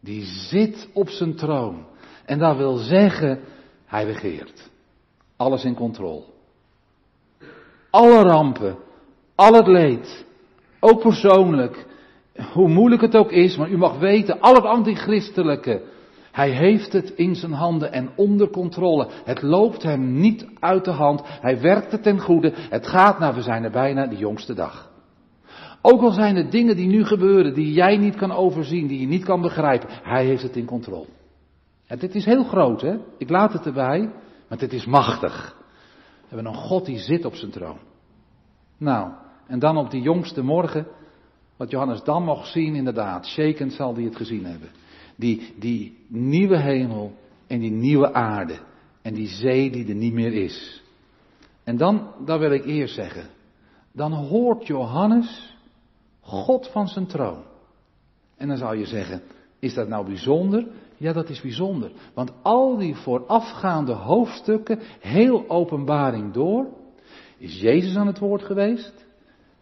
Die 0.00 0.25
zit 0.25 0.88
op 0.92 1.08
zijn 1.08 1.35
troon. 1.35 1.87
En 2.25 2.38
dat 2.38 2.56
wil 2.56 2.76
zeggen, 2.76 3.40
hij 3.87 4.04
regeert. 4.04 4.75
Alles 5.36 5.64
in 5.64 5.74
controle. 5.74 6.22
Alle 7.90 8.22
rampen, 8.22 8.76
al 9.34 9.52
het 9.52 9.66
leed, 9.66 10.26
ook 10.80 11.00
persoonlijk, 11.00 11.86
hoe 12.52 12.68
moeilijk 12.68 13.02
het 13.02 13.16
ook 13.16 13.30
is, 13.30 13.56
maar 13.56 13.70
u 13.70 13.76
mag 13.76 13.98
weten, 13.98 14.40
al 14.40 14.54
het 14.54 14.64
antichristelijke, 14.64 15.82
hij 16.36 16.50
heeft 16.50 16.92
het 16.92 17.10
in 17.10 17.34
zijn 17.34 17.52
handen 17.52 17.92
en 17.92 18.10
onder 18.16 18.50
controle. 18.50 19.08
Het 19.24 19.42
loopt 19.42 19.82
hem 19.82 20.20
niet 20.20 20.46
uit 20.60 20.84
de 20.84 20.90
hand. 20.90 21.22
Hij 21.24 21.60
werkt 21.60 21.92
het 21.92 22.02
ten 22.02 22.20
goede. 22.20 22.52
Het 22.54 22.86
gaat 22.86 23.18
naar, 23.18 23.34
we 23.34 23.42
zijn 23.42 23.64
er 23.64 23.70
bijna 23.70 24.06
de 24.06 24.16
jongste 24.16 24.54
dag. 24.54 24.90
Ook 25.82 26.02
al 26.02 26.10
zijn 26.10 26.36
er 26.36 26.50
dingen 26.50 26.76
die 26.76 26.86
nu 26.86 27.04
gebeuren, 27.04 27.54
die 27.54 27.72
jij 27.72 27.96
niet 27.96 28.16
kan 28.16 28.32
overzien, 28.32 28.86
die 28.86 29.00
je 29.00 29.06
niet 29.06 29.24
kan 29.24 29.40
begrijpen, 29.40 29.88
hij 30.02 30.24
heeft 30.24 30.42
het 30.42 30.56
in 30.56 30.64
controle. 30.64 31.06
En 31.86 31.98
dit 31.98 32.14
is 32.14 32.24
heel 32.24 32.44
groot, 32.44 32.80
hè? 32.80 32.96
Ik 33.18 33.30
laat 33.30 33.52
het 33.52 33.66
erbij, 33.66 34.10
maar 34.48 34.58
dit 34.58 34.72
is 34.72 34.86
machtig. 34.86 35.56
We 36.20 36.34
hebben 36.34 36.46
een 36.46 36.58
God 36.58 36.86
die 36.86 36.98
zit 36.98 37.24
op 37.24 37.34
zijn 37.34 37.50
troon. 37.50 37.78
Nou, 38.78 39.12
en 39.46 39.58
dan 39.58 39.76
op 39.76 39.90
die 39.90 40.02
jongste 40.02 40.42
morgen, 40.42 40.86
wat 41.56 41.70
Johannes 41.70 42.02
dan 42.02 42.24
mocht 42.24 42.52
zien, 42.52 42.74
inderdaad, 42.74 43.26
shakend 43.26 43.72
zal 43.72 43.94
hij 43.94 44.04
het 44.04 44.16
gezien 44.16 44.44
hebben. 44.44 44.68
Die, 45.16 45.54
die 45.58 46.04
nieuwe 46.08 46.58
hemel 46.58 47.12
en 47.46 47.60
die 47.60 47.70
nieuwe 47.70 48.12
aarde. 48.12 48.58
En 49.02 49.14
die 49.14 49.28
zee 49.28 49.70
die 49.70 49.88
er 49.88 49.94
niet 49.94 50.12
meer 50.12 50.32
is. 50.32 50.82
En 51.64 51.76
dan, 51.76 52.10
dat 52.24 52.38
wil 52.38 52.50
ik 52.50 52.64
eerst 52.64 52.94
zeggen. 52.94 53.26
Dan 53.92 54.12
hoort 54.12 54.66
Johannes 54.66 55.56
God 56.20 56.68
van 56.68 56.88
zijn 56.88 57.06
troon. 57.06 57.42
En 58.36 58.48
dan 58.48 58.56
zou 58.56 58.76
je 58.76 58.86
zeggen, 58.86 59.22
is 59.58 59.74
dat 59.74 59.88
nou 59.88 60.06
bijzonder? 60.06 60.66
Ja, 60.96 61.12
dat 61.12 61.28
is 61.28 61.40
bijzonder. 61.40 61.90
Want 62.14 62.32
al 62.42 62.76
die 62.76 62.96
voorafgaande 62.96 63.92
hoofdstukken, 63.92 64.80
heel 65.00 65.44
openbaring 65.48 66.32
door, 66.32 66.66
is 67.38 67.60
Jezus 67.60 67.96
aan 67.96 68.06
het 68.06 68.18
woord 68.18 68.42
geweest. 68.42 69.04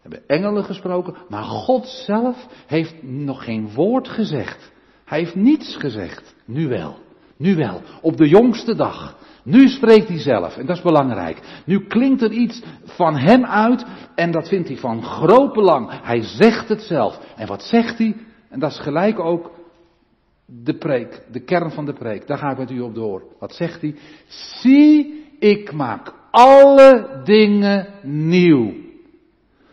Hebben 0.01 0.23
engelen 0.27 0.65
gesproken, 0.65 1.15
maar 1.29 1.43
God 1.43 1.87
zelf 1.87 2.47
heeft 2.67 3.03
nog 3.03 3.45
geen 3.45 3.73
woord 3.75 4.09
gezegd. 4.09 4.73
Hij 5.05 5.19
heeft 5.19 5.35
niets 5.35 5.77
gezegd. 5.77 6.35
Nu 6.45 6.69
wel. 6.69 6.99
Nu 7.37 7.57
wel. 7.57 7.81
Op 8.01 8.17
de 8.17 8.29
jongste 8.29 8.75
dag. 8.75 9.17
Nu 9.45 9.69
spreekt 9.69 10.09
hij 10.09 10.19
zelf. 10.19 10.57
En 10.57 10.67
dat 10.67 10.77
is 10.77 10.83
belangrijk. 10.83 11.63
Nu 11.67 11.87
klinkt 11.87 12.23
er 12.23 12.31
iets 12.31 12.63
van 12.85 13.17
hem 13.17 13.45
uit. 13.45 13.85
En 14.15 14.31
dat 14.31 14.49
vindt 14.49 14.69
hij 14.69 14.77
van 14.77 15.03
groot 15.03 15.53
belang. 15.53 15.91
Hij 16.03 16.23
zegt 16.23 16.69
het 16.69 16.83
zelf. 16.83 17.21
En 17.37 17.47
wat 17.47 17.63
zegt 17.63 17.99
hij? 17.99 18.17
En 18.49 18.61
dat 18.61 18.71
is 18.71 18.79
gelijk 18.79 19.19
ook 19.19 19.51
de 20.47 20.75
preek, 20.79 21.23
de 21.33 21.41
kern 21.41 21.71
van 21.71 21.85
de 21.85 21.93
preek. 21.93 22.27
Daar 22.27 22.39
ga 22.39 22.51
ik 22.51 22.59
met 22.59 22.71
u 22.71 22.81
op 22.81 22.95
door. 22.95 23.23
Wat 23.39 23.55
zegt 23.55 23.81
hij? 23.81 23.95
Zie, 24.27 25.25
ik 25.39 25.73
maak 25.73 26.13
alle 26.31 27.21
dingen 27.25 27.87
nieuw. 28.03 28.73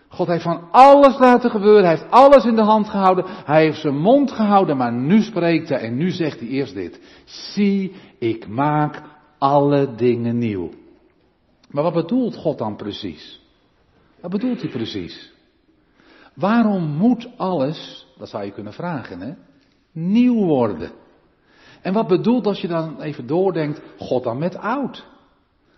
God 0.08 0.28
heeft 0.28 0.44
van 0.44 0.72
alles 0.72 1.20
laten 1.20 1.50
gebeuren. 1.50 1.84
Hij 1.84 1.96
heeft 1.96 2.12
alles 2.12 2.46
in 2.46 2.56
de 2.56 2.62
hand 2.62 2.90
gehouden. 2.90 3.25
Hij 3.28 3.63
heeft 3.63 3.82
zijn 3.82 3.98
mond 3.98 4.32
gehouden, 4.32 4.78
maar 4.78 4.94
nu 4.94 5.22
spreekt 5.22 5.70
hij 5.70 5.80
en 5.80 5.98
nu 5.98 6.10
zegt 6.10 6.40
hij 6.40 6.50
eerst 6.50 6.74
dit. 6.74 7.00
Zie, 7.25 7.96
ik 8.20 8.48
maak 8.48 9.01
alle 9.38 9.96
dingen 9.96 10.38
nieuw. 10.38 10.70
Maar 11.70 11.84
wat 11.84 11.94
bedoelt 11.94 12.36
God 12.36 12.58
dan 12.58 12.75
precies? 12.75 13.42
Wat 14.22 14.32
bedoelt 14.32 14.62
hij 14.62 14.70
precies? 14.70 15.34
Waarom 16.34 16.84
moet 16.84 17.30
alles, 17.38 18.08
dat 18.18 18.30
zou 18.30 18.46
je 18.46 18.51
kunnen 18.51 18.74
vragen, 18.74 19.22
hè? 19.22 19.34
Nieuw 19.92 20.46
worden. 20.46 20.92
En 21.82 21.94
wat 21.94 22.08
bedoelt 22.08 22.46
als 22.46 22.62
je 22.62 22.68
dan 22.68 23.02
even 23.02 23.28
doordenkt, 23.28 23.82
God 23.98 24.24
dan 24.24 24.38
met 24.38 24.58
oud? 24.58 25.06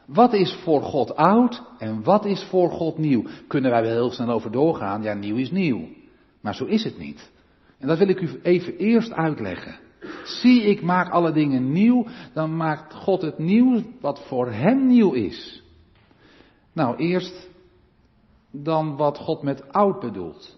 Wat 0.05 0.33
is 0.33 0.53
voor 0.63 0.81
God 0.81 1.15
oud 1.15 1.63
en 1.77 2.03
wat 2.03 2.25
is 2.25 2.43
voor 2.43 2.69
God 2.69 2.97
nieuw? 2.97 3.23
Kunnen 3.47 3.71
wij 3.71 3.81
wel 3.81 3.91
heel 3.91 4.11
snel 4.11 4.29
over 4.29 4.51
doorgaan? 4.51 5.01
Ja, 5.01 5.13
nieuw 5.13 5.35
is 5.35 5.51
nieuw. 5.51 5.87
Maar 6.41 6.55
zo 6.55 6.65
is 6.65 6.83
het 6.83 6.97
niet. 6.97 7.31
En 7.79 7.87
dat 7.87 7.97
wil 7.97 8.07
ik 8.07 8.21
u 8.21 8.39
even 8.43 8.77
eerst 8.77 9.11
uitleggen. 9.11 9.79
Zie, 10.23 10.63
ik 10.63 10.81
maak 10.81 11.09
alle 11.09 11.31
dingen 11.31 11.71
nieuw, 11.71 12.05
dan 12.33 12.55
maakt 12.55 12.93
God 12.93 13.21
het 13.21 13.37
nieuw 13.37 13.81
wat 14.01 14.19
voor 14.27 14.51
hem 14.51 14.87
nieuw 14.87 15.11
is. 15.11 15.63
Nou, 16.73 16.95
eerst 16.95 17.49
dan 18.51 18.95
wat 18.95 19.17
God 19.17 19.41
met 19.41 19.71
oud 19.71 19.99
bedoelt. 19.99 20.57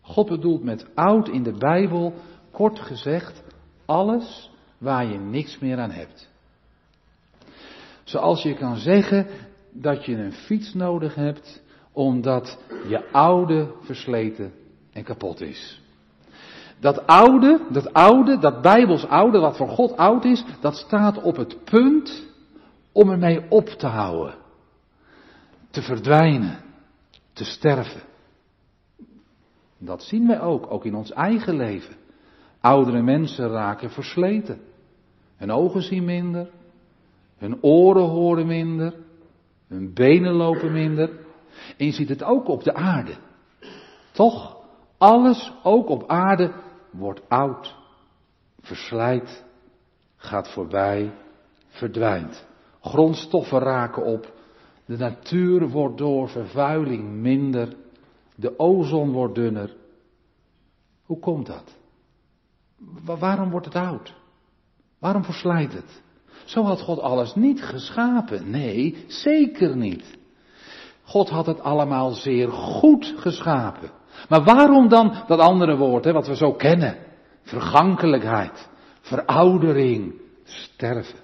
God 0.00 0.28
bedoelt 0.28 0.62
met 0.62 0.86
oud 0.94 1.28
in 1.28 1.42
de 1.42 1.52
Bijbel 1.52 2.14
Kort 2.52 2.78
gezegd, 2.78 3.42
alles 3.84 4.50
waar 4.78 5.06
je 5.06 5.18
niks 5.18 5.58
meer 5.58 5.78
aan 5.78 5.90
hebt. 5.90 6.30
Zoals 8.04 8.42
je 8.42 8.54
kan 8.54 8.76
zeggen 8.76 9.26
dat 9.70 10.04
je 10.04 10.16
een 10.16 10.32
fiets 10.32 10.74
nodig 10.74 11.14
hebt 11.14 11.62
omdat 11.92 12.58
je 12.88 13.10
oude 13.10 13.74
versleten 13.80 14.52
en 14.92 15.04
kapot 15.04 15.40
is. 15.40 15.80
Dat 16.80 17.06
oude, 17.06 17.66
dat 17.70 17.92
oude, 17.92 18.38
dat 18.38 18.62
bijbels 18.62 19.06
oude, 19.06 19.38
wat 19.38 19.56
voor 19.56 19.68
God 19.68 19.96
oud 19.96 20.24
is, 20.24 20.44
dat 20.60 20.76
staat 20.76 21.22
op 21.22 21.36
het 21.36 21.64
punt 21.64 22.26
om 22.92 23.10
ermee 23.10 23.50
op 23.50 23.66
te 23.66 23.86
houden. 23.86 24.34
Te 25.70 25.82
verdwijnen, 25.82 26.58
te 27.32 27.44
sterven. 27.44 28.02
Dat 29.78 30.02
zien 30.02 30.26
wij 30.26 30.40
ook, 30.40 30.72
ook 30.72 30.84
in 30.84 30.94
ons 30.94 31.12
eigen 31.12 31.56
leven. 31.56 31.94
Oudere 32.62 33.02
mensen 33.02 33.48
raken 33.48 33.90
versleten. 33.90 34.60
Hun 35.36 35.50
ogen 35.50 35.82
zien 35.82 36.04
minder, 36.04 36.50
hun 37.36 37.62
oren 37.62 38.08
horen 38.08 38.46
minder, 38.46 38.94
hun 39.68 39.92
benen 39.94 40.32
lopen 40.32 40.72
minder. 40.72 41.10
En 41.76 41.86
je 41.86 41.92
ziet 41.92 42.08
het 42.08 42.22
ook 42.22 42.48
op 42.48 42.62
de 42.62 42.74
aarde. 42.74 43.14
Toch, 44.12 44.56
alles 44.98 45.52
ook 45.62 45.88
op 45.88 46.08
aarde 46.08 46.52
wordt 46.90 47.28
oud, 47.28 47.76
verslijt, 48.60 49.44
gaat 50.16 50.52
voorbij, 50.52 51.12
verdwijnt. 51.68 52.46
Grondstoffen 52.80 53.58
raken 53.58 54.04
op, 54.04 54.32
de 54.84 54.96
natuur 54.96 55.68
wordt 55.68 55.98
door 55.98 56.28
vervuiling 56.28 57.10
minder, 57.10 57.76
de 58.34 58.58
ozon 58.58 59.12
wordt 59.12 59.34
dunner. 59.34 59.76
Hoe 61.04 61.18
komt 61.18 61.46
dat? 61.46 61.80
Waarom 63.04 63.50
wordt 63.50 63.66
het 63.66 63.74
oud? 63.74 64.14
Waarom 64.98 65.24
verslijt 65.24 65.72
het? 65.72 66.02
Zo 66.44 66.62
had 66.62 66.80
God 66.80 67.00
alles 67.00 67.34
niet 67.34 67.62
geschapen. 67.62 68.50
Nee, 68.50 69.04
zeker 69.06 69.76
niet. 69.76 70.18
God 71.02 71.28
had 71.28 71.46
het 71.46 71.60
allemaal 71.60 72.10
zeer 72.10 72.50
goed 72.50 73.14
geschapen. 73.16 73.90
Maar 74.28 74.44
waarom 74.44 74.88
dan 74.88 75.24
dat 75.26 75.38
andere 75.38 75.76
woord, 75.76 76.04
hè, 76.04 76.12
wat 76.12 76.26
we 76.26 76.36
zo 76.36 76.52
kennen? 76.52 76.98
Vergankelijkheid, 77.42 78.68
veroudering, 79.00 80.14
sterven. 80.44 81.18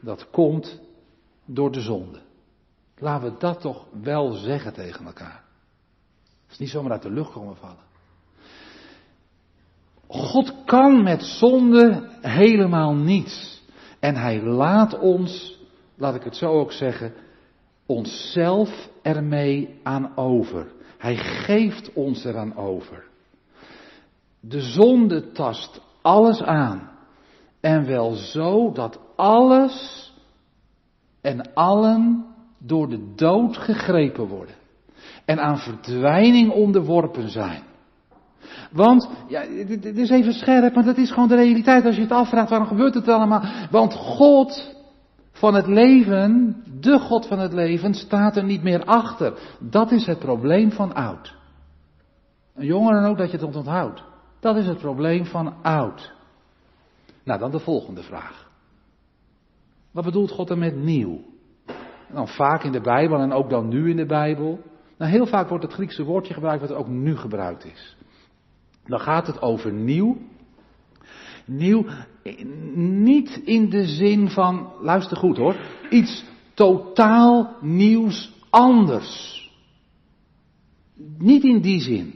Dat 0.00 0.30
komt 0.30 0.80
door 1.44 1.72
de 1.72 1.80
zonde. 1.80 2.20
Laten 2.98 3.32
we 3.32 3.38
dat 3.38 3.60
toch 3.60 3.86
wel 4.02 4.32
zeggen 4.32 4.72
tegen 4.72 5.06
elkaar. 5.06 5.44
Het 6.42 6.50
is 6.52 6.58
niet 6.58 6.70
zomaar 6.70 6.92
uit 6.92 7.02
de 7.02 7.10
lucht 7.10 7.32
komen 7.32 7.56
vallen. 7.56 7.85
God 10.08 10.54
kan 10.64 11.02
met 11.02 11.22
zonde 11.22 12.08
helemaal 12.20 12.94
niets. 12.94 13.62
En 14.00 14.16
hij 14.16 14.42
laat 14.42 14.98
ons, 14.98 15.58
laat 15.96 16.14
ik 16.14 16.22
het 16.22 16.36
zo 16.36 16.46
ook 16.52 16.72
zeggen, 16.72 17.14
onszelf 17.86 18.88
ermee 19.02 19.80
aan 19.82 20.16
over. 20.16 20.72
Hij 20.98 21.16
geeft 21.16 21.92
ons 21.92 22.24
eraan 22.24 22.56
over. 22.56 23.04
De 24.40 24.60
zonde 24.60 25.32
tast 25.32 25.80
alles 26.02 26.42
aan. 26.42 26.90
En 27.60 27.86
wel 27.86 28.12
zo 28.12 28.72
dat 28.72 28.98
alles 29.16 30.12
en 31.20 31.54
allen 31.54 32.24
door 32.58 32.88
de 32.88 33.12
dood 33.14 33.56
gegrepen 33.56 34.26
worden. 34.26 34.54
En 35.24 35.38
aan 35.38 35.58
verdwijning 35.58 36.50
onderworpen 36.50 37.30
zijn. 37.30 37.62
Want, 38.76 39.08
ja, 39.28 39.44
dit 39.66 39.98
is 39.98 40.10
even 40.10 40.32
scherp, 40.32 40.74
maar 40.74 40.84
dat 40.84 40.96
is 40.96 41.10
gewoon 41.10 41.28
de 41.28 41.34
realiteit 41.34 41.84
als 41.84 41.94
je 41.96 42.02
het 42.02 42.10
afvraagt, 42.10 42.50
waarom 42.50 42.68
gebeurt 42.68 42.94
het 42.94 43.08
allemaal? 43.08 43.42
Want 43.70 43.94
God 43.94 44.74
van 45.32 45.54
het 45.54 45.66
leven, 45.66 46.62
de 46.80 46.98
God 46.98 47.26
van 47.26 47.38
het 47.38 47.52
leven, 47.52 47.94
staat 47.94 48.36
er 48.36 48.44
niet 48.44 48.62
meer 48.62 48.84
achter. 48.84 49.38
Dat 49.58 49.90
is 49.90 50.06
het 50.06 50.18
probleem 50.18 50.72
van 50.72 50.94
oud. 50.94 51.34
Een 52.54 52.66
jongeren 52.66 53.08
ook 53.08 53.18
dat 53.18 53.30
je 53.30 53.36
het 53.36 53.56
onthoudt. 53.56 54.02
Dat 54.40 54.56
is 54.56 54.66
het 54.66 54.78
probleem 54.78 55.24
van 55.24 55.54
oud. 55.62 56.12
Nou, 57.24 57.38
dan 57.38 57.50
de 57.50 57.58
volgende 57.58 58.02
vraag. 58.02 58.46
Wat 59.92 60.04
bedoelt 60.04 60.30
God 60.30 60.50
er 60.50 60.58
met 60.58 60.76
nieuw? 60.76 61.20
Dan 62.12 62.28
vaak 62.28 62.62
in 62.62 62.72
de 62.72 62.80
Bijbel 62.80 63.18
en 63.18 63.32
ook 63.32 63.50
dan 63.50 63.68
nu 63.68 63.90
in 63.90 63.96
de 63.96 64.06
Bijbel. 64.06 64.60
Nou, 64.98 65.10
heel 65.10 65.26
vaak 65.26 65.48
wordt 65.48 65.64
het 65.64 65.72
Griekse 65.72 66.04
woordje 66.04 66.34
gebruikt 66.34 66.68
wat 66.68 66.78
ook 66.78 66.88
nu 66.88 67.16
gebruikt 67.16 67.64
is. 67.64 67.96
Dan 68.86 69.00
gaat 69.00 69.26
het 69.26 69.42
over 69.42 69.72
nieuw. 69.72 70.16
Nieuw, 71.44 71.86
niet 72.74 73.40
in 73.44 73.70
de 73.70 73.86
zin 73.86 74.30
van, 74.30 74.72
luister 74.80 75.16
goed 75.16 75.36
hoor, 75.36 75.56
iets 75.90 76.24
totaal 76.54 77.56
nieuws 77.60 78.32
anders. 78.50 79.44
Niet 81.18 81.44
in 81.44 81.60
die 81.60 81.80
zin. 81.80 82.14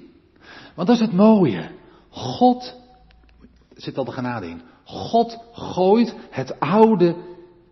Want 0.74 0.88
dat 0.88 0.96
is 0.96 1.06
het 1.06 1.12
mooie. 1.12 1.70
God, 2.08 2.76
er 3.74 3.82
zit 3.82 3.98
al 3.98 4.04
de 4.04 4.12
genade 4.12 4.46
in. 4.46 4.62
God 4.84 5.38
gooit 5.52 6.14
het 6.30 6.60
oude 6.60 7.16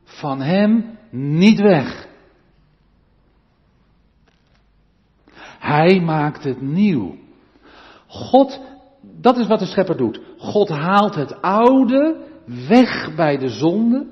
van 0.05 0.41
hem 0.41 0.99
niet 1.11 1.61
weg. 1.61 2.09
Hij 5.59 6.01
maakt 6.01 6.45
het 6.45 6.61
nieuw. 6.61 7.17
God, 8.07 8.61
dat 9.21 9.37
is 9.37 9.47
wat 9.47 9.59
de 9.59 9.67
schepper 9.67 9.97
doet. 9.97 10.21
God 10.39 10.69
haalt 10.69 11.15
het 11.15 11.43
oude 11.43 12.17
weg 12.69 13.15
bij 13.15 13.37
de 13.37 13.49
zonde, 13.49 14.07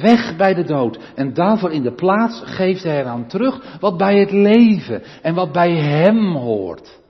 weg 0.00 0.36
bij 0.36 0.54
de 0.54 0.64
dood. 0.64 0.98
En 1.14 1.34
daarvoor 1.34 1.72
in 1.72 1.82
de 1.82 1.94
plaats 1.94 2.42
geeft 2.44 2.82
hij 2.82 3.00
eraan 3.00 3.26
terug 3.26 3.78
wat 3.80 3.96
bij 3.96 4.18
het 4.18 4.30
leven 4.30 5.02
en 5.22 5.34
wat 5.34 5.52
bij 5.52 5.72
hem 5.72 6.34
hoort. 6.34 7.00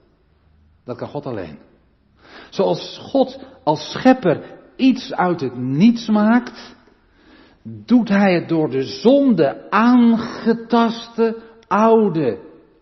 Dat 0.85 0.97
kan 0.97 1.09
God 1.09 1.27
alleen. 1.27 1.59
Zoals 2.51 2.99
God 3.03 3.39
als 3.65 3.91
schepper 3.91 4.59
iets 4.77 5.13
uit 5.13 5.41
het 5.41 5.57
niets 5.57 6.09
maakt, 6.09 6.75
doet 7.63 8.09
hij 8.09 8.35
het 8.35 8.49
door 8.49 8.71
de 8.71 8.83
zonde 8.83 9.71
aangetaste 9.71 11.37
oude 11.67 12.39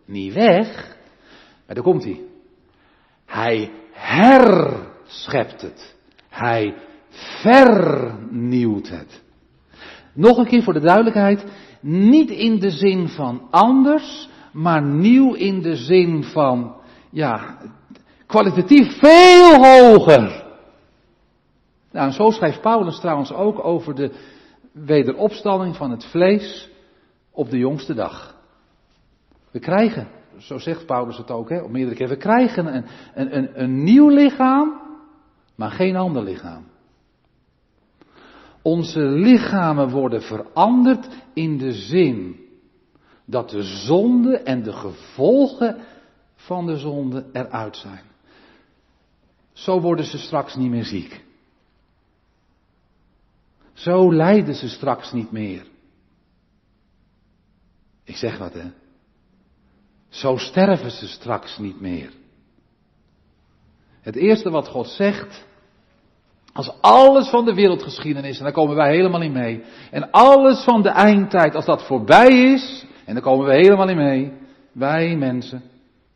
niet 0.07 0.33
weg, 0.33 0.97
maar 1.67 1.75
daar 1.75 1.85
komt 1.85 2.05
hij. 2.05 2.21
Hij 3.27 3.71
herschept 3.95 5.63
het. 5.63 5.97
Hij 6.29 6.75
vernieuwt 7.43 8.89
het. 8.89 9.23
Nog 10.15 10.39
een 10.39 10.47
keer 10.47 10.63
voor 10.63 10.73
de 10.73 10.81
duidelijkheid, 10.81 11.45
niet 11.81 12.31
in 12.31 12.59
de 12.59 12.71
zin 12.71 13.09
van 13.09 13.49
anders, 13.51 14.29
maar 14.53 14.83
nieuw 14.83 15.35
in 15.35 15.63
de 15.63 15.77
zin 15.77 16.25
van, 16.25 16.77
ja, 17.11 17.59
kwalitatief 18.27 18.99
veel 18.99 19.55
hoger. 19.55 20.45
Nou, 21.93 22.07
en 22.07 22.13
zo 22.13 22.31
schrijft 22.31 22.61
Paulus 22.61 23.01
trouwens 23.01 23.33
ook 23.33 23.65
over 23.65 23.95
de 23.95 24.13
wederopstanding 24.73 25.77
van 25.77 25.91
het 25.91 26.05
vlees 26.05 26.71
op 27.31 27.51
de 27.51 27.59
jongste 27.59 27.95
dag. 27.95 28.37
We 29.51 29.59
krijgen, 29.59 30.09
zo 30.39 30.59
zegt 30.59 30.87
Paulus 30.87 31.17
het 31.17 31.31
ook, 31.31 31.49
hè, 31.49 31.61
op 31.61 31.71
meerdere 31.71 31.97
keer, 31.97 32.09
we 32.09 32.17
krijgen 32.17 32.75
een, 32.75 32.85
een, 33.15 33.37
een, 33.37 33.63
een 33.63 33.85
nieuw 33.85 34.09
lichaam, 34.09 34.81
maar 35.55 35.71
geen 35.71 35.97
ander 35.97 36.23
lichaam. 36.23 36.65
Onze 38.63 39.01
lichamen 39.01 39.89
worden 39.91 40.23
veranderd 40.23 41.09
in 41.35 41.59
de 41.59 41.73
zin 41.73 42.37
dat 43.25 43.51
de 43.51 43.63
zonde 43.63 44.39
en 44.39 44.63
de 44.63 44.73
gevolgen 44.73 45.77
van 46.35 46.67
de 46.67 46.77
zonde 46.77 47.27
eruit 47.33 47.77
zijn. 47.77 48.05
Zo 49.53 49.81
worden 49.81 50.05
ze 50.05 50.19
straks 50.19 50.55
niet 50.55 50.71
meer 50.71 50.85
ziek. 50.85 51.25
Zo 53.73 54.13
lijden 54.13 54.55
ze 54.55 54.69
straks 54.69 55.13
niet 55.13 55.31
meer. 55.31 55.67
Ik 58.05 58.17
zeg 58.17 58.39
wat 58.39 58.53
hè. 58.53 58.71
Zo 60.15 60.37
sterven 60.37 60.91
ze 60.91 61.09
straks 61.09 61.59
niet 61.59 61.81
meer. 61.81 62.11
Het 64.01 64.17
eerste 64.17 64.51
wat 64.51 64.69
God 64.69 64.89
zegt, 64.89 65.45
als 66.53 66.73
alles 66.81 67.29
van 67.29 67.45
de 67.45 67.55
wereldgeschiedenis, 67.55 68.39
en 68.39 68.45
daar 68.45 68.53
komen 68.53 68.77
wij 68.77 68.95
helemaal 68.95 69.21
niet 69.21 69.33
mee, 69.33 69.65
en 69.91 70.11
alles 70.11 70.65
van 70.65 70.83
de 70.83 70.89
eindtijd, 70.89 71.55
als 71.55 71.65
dat 71.65 71.87
voorbij 71.87 72.53
is, 72.53 72.87
en 73.05 73.15
daar 73.15 73.23
komen 73.23 73.47
we 73.47 73.55
helemaal 73.55 73.87
niet 73.87 73.97
mee, 73.97 74.33
wij 74.73 75.17
mensen, 75.17 75.63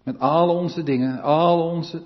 met 0.05 0.19
al 0.19 0.49
onze 0.49 0.83
dingen, 0.83 1.21
al 1.23 1.71
onze 1.71 2.03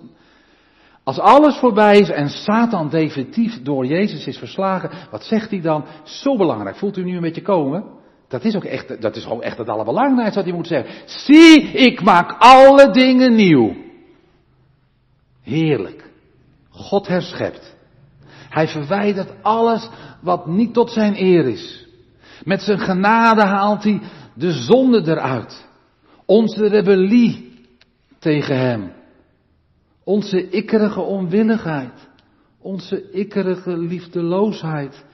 als 1.04 1.18
alles 1.18 1.56
voorbij 1.56 1.98
is 1.98 2.10
en 2.10 2.28
Satan 2.28 2.88
definitief 2.88 3.62
door 3.62 3.86
Jezus 3.86 4.26
is 4.26 4.38
verslagen, 4.38 4.90
wat 5.10 5.24
zegt 5.24 5.50
hij 5.50 5.60
dan? 5.60 5.84
Zo 6.02 6.36
belangrijk. 6.36 6.76
Voelt 6.76 6.96
u 6.96 7.04
nu 7.04 7.14
een 7.14 7.22
beetje 7.22 7.42
komen? 7.42 7.84
Dat 8.32 8.44
is 8.44 8.56
ook 8.56 8.64
echt, 8.64 9.00
dat 9.00 9.16
is 9.16 9.22
gewoon 9.22 9.42
echt 9.42 9.58
het 9.58 9.68
allerbelangrijkste 9.68 10.34
wat 10.34 10.44
hij 10.44 10.54
moet 10.56 10.66
zeggen. 10.66 10.94
Zie, 11.04 11.62
ik 11.62 12.02
maak 12.02 12.34
alle 12.38 12.90
dingen 12.90 13.34
nieuw. 13.34 13.76
Heerlijk. 15.42 16.10
God 16.70 17.06
herschept. 17.06 17.76
Hij 18.48 18.68
verwijdert 18.68 19.32
alles 19.42 19.88
wat 20.20 20.46
niet 20.46 20.74
tot 20.74 20.90
zijn 20.90 21.14
eer 21.22 21.46
is. 21.46 21.86
Met 22.44 22.60
zijn 22.60 22.78
genade 22.78 23.42
haalt 23.42 23.82
hij 23.82 24.00
de 24.34 24.52
zonde 24.52 25.02
eruit. 25.10 25.66
Onze 26.26 26.68
rebellie 26.68 27.58
tegen 28.18 28.58
hem. 28.58 28.92
Onze 30.04 30.48
ikkerige 30.50 31.00
onwilligheid. 31.00 32.08
Onze 32.60 33.10
ikkerige 33.10 33.78
liefdeloosheid. 33.78 35.04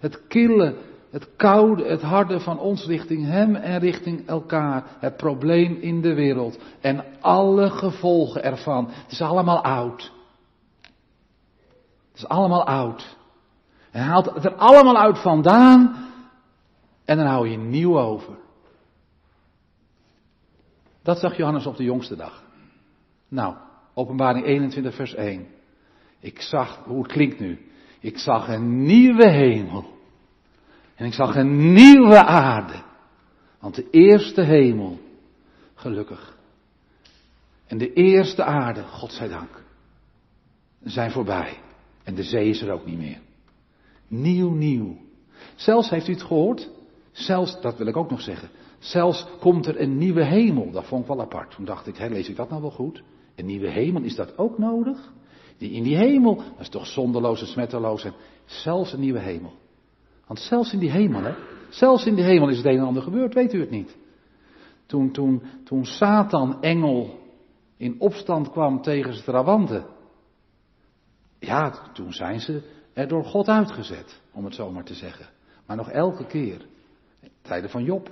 Het 0.00 0.26
kille 0.28 0.74
Het 1.10 1.36
koude, 1.36 1.84
het 1.84 2.02
harde 2.02 2.40
van 2.40 2.58
ons 2.58 2.86
richting 2.86 3.24
Hem 3.24 3.54
en 3.54 3.78
richting 3.78 4.26
elkaar. 4.26 4.84
Het 4.98 5.16
probleem 5.16 5.74
in 5.80 6.00
de 6.00 6.14
wereld. 6.14 6.58
En 6.80 7.04
alle 7.20 7.70
gevolgen 7.70 8.42
ervan. 8.42 8.88
Het 8.90 9.10
is 9.12 9.20
allemaal 9.20 9.62
oud. 9.62 10.12
Het 12.08 12.16
is 12.16 12.28
allemaal 12.28 12.66
oud. 12.66 13.16
Hij 13.90 14.02
haalt 14.02 14.34
het 14.34 14.44
er 14.44 14.54
allemaal 14.54 14.96
uit 14.96 15.18
vandaan. 15.18 16.08
En 17.04 17.16
dan 17.16 17.26
hou 17.26 17.48
je 17.48 17.58
nieuw 17.58 17.98
over. 17.98 18.38
Dat 21.02 21.18
zag 21.18 21.36
Johannes 21.36 21.66
op 21.66 21.76
de 21.76 21.84
jongste 21.84 22.16
dag. 22.16 22.42
Nou, 23.28 23.54
openbaring 23.94 24.44
21 24.46 24.94
vers 24.94 25.14
1. 25.14 25.46
Ik 26.20 26.40
zag, 26.40 26.84
hoe 26.84 27.02
het 27.02 27.12
klinkt 27.12 27.40
nu. 27.40 27.70
Ik 28.00 28.18
zag 28.18 28.48
een 28.48 28.82
nieuwe 28.82 29.30
hemel. 29.30 29.97
En 30.98 31.06
ik 31.06 31.12
zag 31.12 31.36
een 31.36 31.72
nieuwe 31.72 32.24
aarde. 32.24 32.82
Want 33.60 33.74
de 33.74 33.90
eerste 33.90 34.42
hemel, 34.42 34.98
gelukkig. 35.74 36.36
En 37.66 37.78
de 37.78 37.92
eerste 37.92 38.44
aarde, 38.44 38.82
godzijdank, 38.82 39.62
zijn 40.82 41.10
voorbij. 41.10 41.58
En 42.04 42.14
de 42.14 42.22
zee 42.22 42.48
is 42.48 42.62
er 42.62 42.70
ook 42.70 42.86
niet 42.86 42.98
meer. 42.98 43.20
Nieuw, 44.08 44.50
nieuw. 44.50 44.96
Zelfs, 45.54 45.90
heeft 45.90 46.08
u 46.08 46.12
het 46.12 46.22
gehoord? 46.22 46.70
Zelfs, 47.12 47.60
dat 47.60 47.76
wil 47.78 47.86
ik 47.86 47.96
ook 47.96 48.10
nog 48.10 48.20
zeggen. 48.20 48.48
Zelfs 48.78 49.26
komt 49.40 49.66
er 49.66 49.80
een 49.80 49.98
nieuwe 49.98 50.24
hemel. 50.24 50.70
Dat 50.70 50.86
vond 50.86 51.02
ik 51.02 51.08
wel 51.08 51.20
apart. 51.20 51.50
Toen 51.50 51.64
dacht 51.64 51.86
ik, 51.86 51.96
hé, 51.96 52.06
lees 52.06 52.28
ik 52.28 52.36
dat 52.36 52.48
nou 52.48 52.60
wel 52.60 52.70
goed? 52.70 53.02
Een 53.34 53.46
nieuwe 53.46 53.70
hemel, 53.70 54.02
is 54.02 54.14
dat 54.14 54.38
ook 54.38 54.58
nodig? 54.58 55.12
Die 55.58 55.70
in 55.70 55.82
die 55.82 55.96
hemel, 55.96 56.36
dat 56.36 56.60
is 56.60 56.68
toch 56.68 56.86
zonderloos 56.86 57.40
en 57.40 57.46
smetteloos 57.46 58.04
en 58.04 58.14
zelfs 58.44 58.92
een 58.92 59.00
nieuwe 59.00 59.18
hemel. 59.18 59.52
Want 60.28 60.40
zelfs 60.40 60.72
in 60.72 60.78
die 60.78 60.90
hemel, 60.90 61.22
hè, 61.22 61.34
zelfs 61.68 62.06
in 62.06 62.14
die 62.14 62.24
hemel 62.24 62.48
is 62.48 62.56
het 62.56 62.66
een 62.66 62.78
en 62.78 62.84
ander 62.84 63.02
gebeurd, 63.02 63.34
weet 63.34 63.52
u 63.52 63.60
het 63.60 63.70
niet. 63.70 63.96
Toen, 64.86 65.12
toen, 65.12 65.42
toen 65.64 65.84
Satan, 65.84 66.62
engel, 66.62 67.18
in 67.76 68.00
opstand 68.00 68.50
kwam 68.50 68.82
tegen 68.82 69.24
trawanten. 69.24 69.86
Ja, 71.38 71.90
toen 71.92 72.12
zijn 72.12 72.40
ze 72.40 72.62
er 72.92 73.08
door 73.08 73.24
God 73.24 73.48
uitgezet, 73.48 74.20
om 74.32 74.44
het 74.44 74.54
zo 74.54 74.70
maar 74.70 74.84
te 74.84 74.94
zeggen. 74.94 75.26
Maar 75.66 75.76
nog 75.76 75.90
elke 75.90 76.26
keer, 76.26 76.66
tijden 77.42 77.70
van 77.70 77.84
Job, 77.84 78.10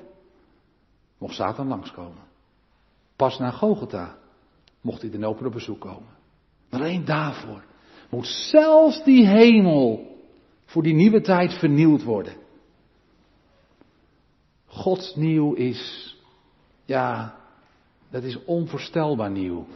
mocht 1.19 1.35
Satan 1.35 1.69
langskomen. 1.69 2.23
Pas 3.17 3.39
na 3.39 3.51
Gogeta 3.51 4.17
mocht 4.81 5.01
hij 5.01 5.11
de 5.11 5.19
nopen 5.19 5.47
op 5.47 5.53
bezoek 5.53 5.81
komen. 5.81 6.15
Maar 6.71 6.81
alleen 6.81 7.05
daarvoor 7.05 7.65
moet 8.11 8.27
zelfs 8.27 9.05
die 9.05 9.27
hemel 9.27 10.16
voor 10.77 10.85
die 10.85 10.95
nieuwe 10.95 11.21
tijd 11.21 11.53
vernieuwd 11.53 12.03
worden. 12.03 12.33
Gods 14.67 15.15
nieuw 15.15 15.53
is, 15.53 16.15
ja, 16.85 17.35
dat 18.11 18.23
is 18.23 18.45
onvoorstelbaar 18.45 19.31
nieuw, 19.31 19.67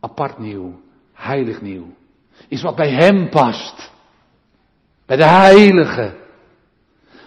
apart 0.00 0.38
nieuw, 0.38 0.80
heilig 1.12 1.60
nieuw. 1.60 1.86
Is 2.48 2.62
wat 2.62 2.76
bij 2.76 2.90
Hem 2.90 3.28
past. 3.28 3.90
Bij 5.06 5.16
de 5.16 5.24
Heilige. 5.24 6.16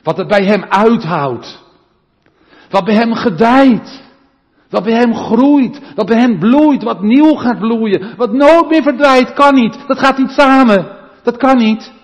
Wat 0.04 0.18
het 0.18 0.28
bij 0.28 0.46
Hem 0.46 0.64
uithoudt. 0.64 1.64
Wat 2.70 2.86
bij 2.86 2.96
Hem 2.96 3.14
gedijt. 3.14 4.04
Wat 4.70 4.84
bij 4.84 4.94
hem 4.94 5.16
groeit, 5.16 5.82
wat 5.96 6.06
bij 6.06 6.20
hem 6.20 6.40
bloeit, 6.40 6.84
wat 6.84 7.02
nieuw 7.02 7.36
gaat 7.36 7.60
bloeien, 7.60 8.16
wat 8.18 8.34
nooit 8.34 8.70
meer 8.70 8.84
verdwijnt, 8.84 9.34
kan 9.34 9.56
niet. 9.56 9.88
Dat 9.88 10.00
gaat 10.00 10.18
niet 10.18 10.32
samen. 10.32 10.88
Dat 11.24 11.38
kan 11.38 11.58
niet. 11.58 11.96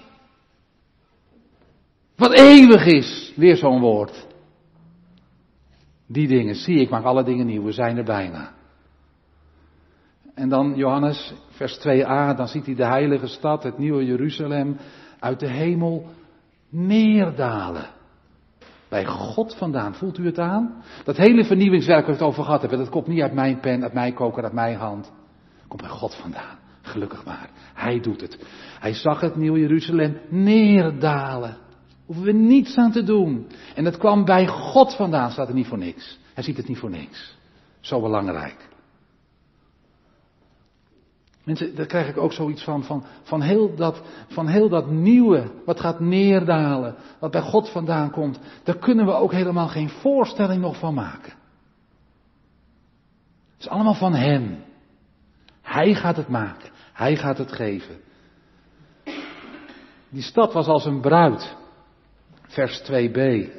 Wat 2.15 2.32
eeuwig 2.32 2.86
is, 2.86 3.34
weer 3.36 3.56
zo'n 3.56 3.80
woord. 3.80 4.28
Die 6.08 6.28
dingen, 6.28 6.56
zie 6.56 6.80
ik, 6.80 6.89
maak 6.89 7.04
alle 7.04 7.23
dingen 7.23 7.45
nieuw, 7.45 7.63
we 7.63 7.71
zijn 7.71 7.97
er 7.97 8.04
bijna. 8.04 8.54
En 10.34 10.49
dan 10.49 10.76
Johannes, 10.76 11.34
vers 11.49 11.80
2a, 11.80 12.36
dan 12.36 12.47
ziet 12.47 12.65
hij 12.65 12.76
de 12.76 12.86
heilige 12.86 13.28
stad, 13.28 13.63
het 13.63 13.78
nieuwe 13.78 14.06
Jeruzalem, 14.06 14.78
uit 15.19 15.39
de 15.39 15.49
hemel 15.49 16.06
neerdalen 16.69 17.89
bij 18.93 19.06
God 19.06 19.56
vandaan. 19.56 19.95
Voelt 19.95 20.17
u 20.17 20.26
het 20.26 20.39
aan? 20.39 20.84
Dat 21.04 21.17
hele 21.17 21.43
vernieuwingswerk 21.43 22.06
waar 22.06 22.15
we 22.15 22.19
het 22.19 22.30
over 22.30 22.43
gehad 22.43 22.62
hebben, 22.62 22.80
dat 22.80 22.89
komt 22.89 23.08
niet 23.08 23.21
uit 23.21 23.34
mijn 23.34 23.60
pen, 23.60 23.84
uit 23.84 23.93
mijn 23.93 24.13
koker, 24.13 24.43
uit 24.43 24.54
mijn 24.54 24.78
hand. 24.78 25.12
Komt 25.67 25.82
bij 25.82 25.89
God 25.89 26.15
vandaan. 26.15 26.58
Gelukkig 26.82 27.26
maar. 27.26 27.49
Hij 27.73 27.99
doet 27.99 28.21
het. 28.21 28.39
Hij 28.80 28.93
zag 28.93 29.21
het 29.21 29.36
nieuwe 29.36 29.60
Jeruzalem 29.60 30.17
neerdalen. 30.30 31.58
Hoeven 32.05 32.23
we 32.23 32.31
niets 32.31 32.75
aan 32.77 32.91
te 32.91 33.03
doen. 33.03 33.47
En 33.75 33.83
dat 33.83 33.97
kwam 33.97 34.25
bij 34.25 34.47
God 34.47 34.95
vandaan, 34.95 35.31
staat 35.31 35.47
er 35.47 35.53
niet 35.53 35.67
voor 35.67 35.77
niks. 35.77 36.19
Hij 36.33 36.43
ziet 36.43 36.57
het 36.57 36.67
niet 36.67 36.77
voor 36.77 36.89
niks. 36.89 37.37
Zo 37.79 38.01
belangrijk. 38.01 38.71
Mensen, 41.43 41.75
daar 41.75 41.85
krijg 41.85 42.07
ik 42.07 42.17
ook 42.17 42.33
zoiets 42.33 42.63
van, 42.63 42.83
van, 42.83 43.03
van, 43.23 43.41
heel 43.41 43.75
dat, 43.75 44.01
van 44.27 44.47
heel 44.47 44.69
dat 44.69 44.89
nieuwe, 44.89 45.51
wat 45.65 45.79
gaat 45.79 45.99
neerdalen, 45.99 46.95
wat 47.19 47.31
bij 47.31 47.41
God 47.41 47.69
vandaan 47.69 48.11
komt, 48.11 48.39
daar 48.63 48.77
kunnen 48.77 49.05
we 49.05 49.11
ook 49.11 49.31
helemaal 49.31 49.67
geen 49.67 49.89
voorstelling 49.89 50.61
nog 50.61 50.77
van 50.77 50.93
maken. 50.93 51.33
Het 53.53 53.61
is 53.61 53.67
allemaal 53.67 53.93
van 53.93 54.13
Hem. 54.13 54.63
Hij 55.61 55.95
gaat 55.95 56.15
het 56.15 56.27
maken, 56.27 56.69
Hij 56.93 57.15
gaat 57.15 57.37
het 57.37 57.51
geven. 57.51 57.97
Die 60.09 60.23
stad 60.23 60.53
was 60.53 60.67
als 60.67 60.85
een 60.85 61.01
bruid, 61.01 61.55
vers 62.53 62.81
2b, 62.91 63.49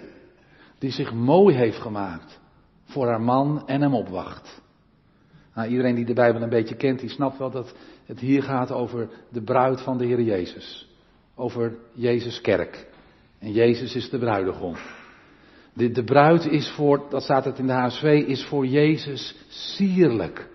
die 0.78 0.90
zich 0.90 1.12
mooi 1.12 1.57
heeft 1.57 1.78
gemaakt 1.78 2.40
voor 2.85 3.07
haar 3.07 3.20
man 3.20 3.66
en 3.66 3.80
hem 3.80 3.94
opwacht. 3.94 4.62
Nou, 5.54 5.68
iedereen 5.68 5.94
die 5.94 6.04
de 6.04 6.12
Bijbel 6.12 6.42
een 6.42 6.48
beetje 6.48 6.76
kent, 6.76 7.00
die 7.00 7.09
snapt 7.09 7.38
wel 7.38 7.50
dat 7.50 7.74
het 8.07 8.20
hier 8.20 8.42
gaat 8.42 8.72
over 8.72 9.09
de 9.30 9.42
bruid 9.42 9.80
van 9.80 9.98
de 9.98 10.04
Heer 10.04 10.22
Jezus. 10.22 10.88
Over 11.35 11.76
Jezus 11.92 12.40
kerk. 12.40 12.87
En 13.38 13.52
Jezus 13.52 13.94
is 13.94 14.11
de 14.11 14.18
bruidegom. 14.18 14.76
De, 15.72 15.90
de 15.90 16.04
bruid 16.04 16.44
is 16.46 16.70
voor, 16.70 17.07
dat 17.11 17.22
staat 17.22 17.44
het 17.44 17.59
in 17.59 17.66
de 17.66 17.72
HSV, 17.72 18.24
is 18.26 18.44
voor 18.44 18.66
Jezus 18.66 19.35
sierlijk. 19.48 20.48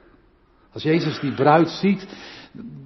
Als 0.71 0.83
Jezus 0.83 1.19
die 1.19 1.33
bruid 1.33 1.69
ziet, 1.69 2.07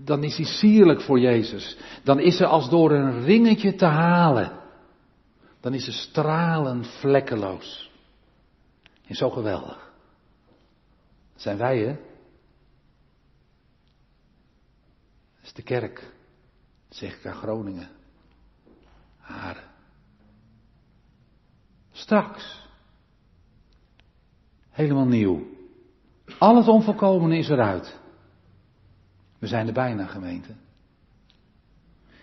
dan 0.03 0.23
is 0.23 0.37
hij 0.37 0.45
sierlijk 0.45 1.01
voor 1.01 1.19
Jezus. 1.19 1.77
Dan 2.03 2.19
is 2.19 2.37
ze 2.37 2.45
als 2.45 2.69
door 2.69 2.91
een 2.91 3.23
ringetje 3.23 3.75
te 3.75 3.85
halen. 3.85 4.62
Dan 5.63 5.73
is 5.73 5.84
ze 5.84 5.91
stralend 5.91 6.88
vlekkeloos. 6.88 7.91
En 9.06 9.15
zo 9.15 9.30
geweldig 9.30 9.91
zijn 11.36 11.58
wij, 11.58 11.80
hè? 11.80 11.95
Dat 15.36 15.43
is 15.43 15.54
de 15.54 15.62
kerk. 15.62 16.13
Zeg 16.89 17.17
ik 17.17 17.26
aan 17.26 17.34
Groningen. 17.34 17.89
Haar. 19.17 19.63
Straks. 21.91 22.67
Helemaal 24.69 25.08
nieuw. 25.08 25.47
Al 26.39 26.56
het 26.56 26.67
onvolkomene 26.67 27.38
is 27.38 27.49
eruit. 27.49 27.99
We 29.39 29.47
zijn 29.47 29.67
er 29.67 29.73
bijna, 29.73 30.06
gemeente. 30.06 30.56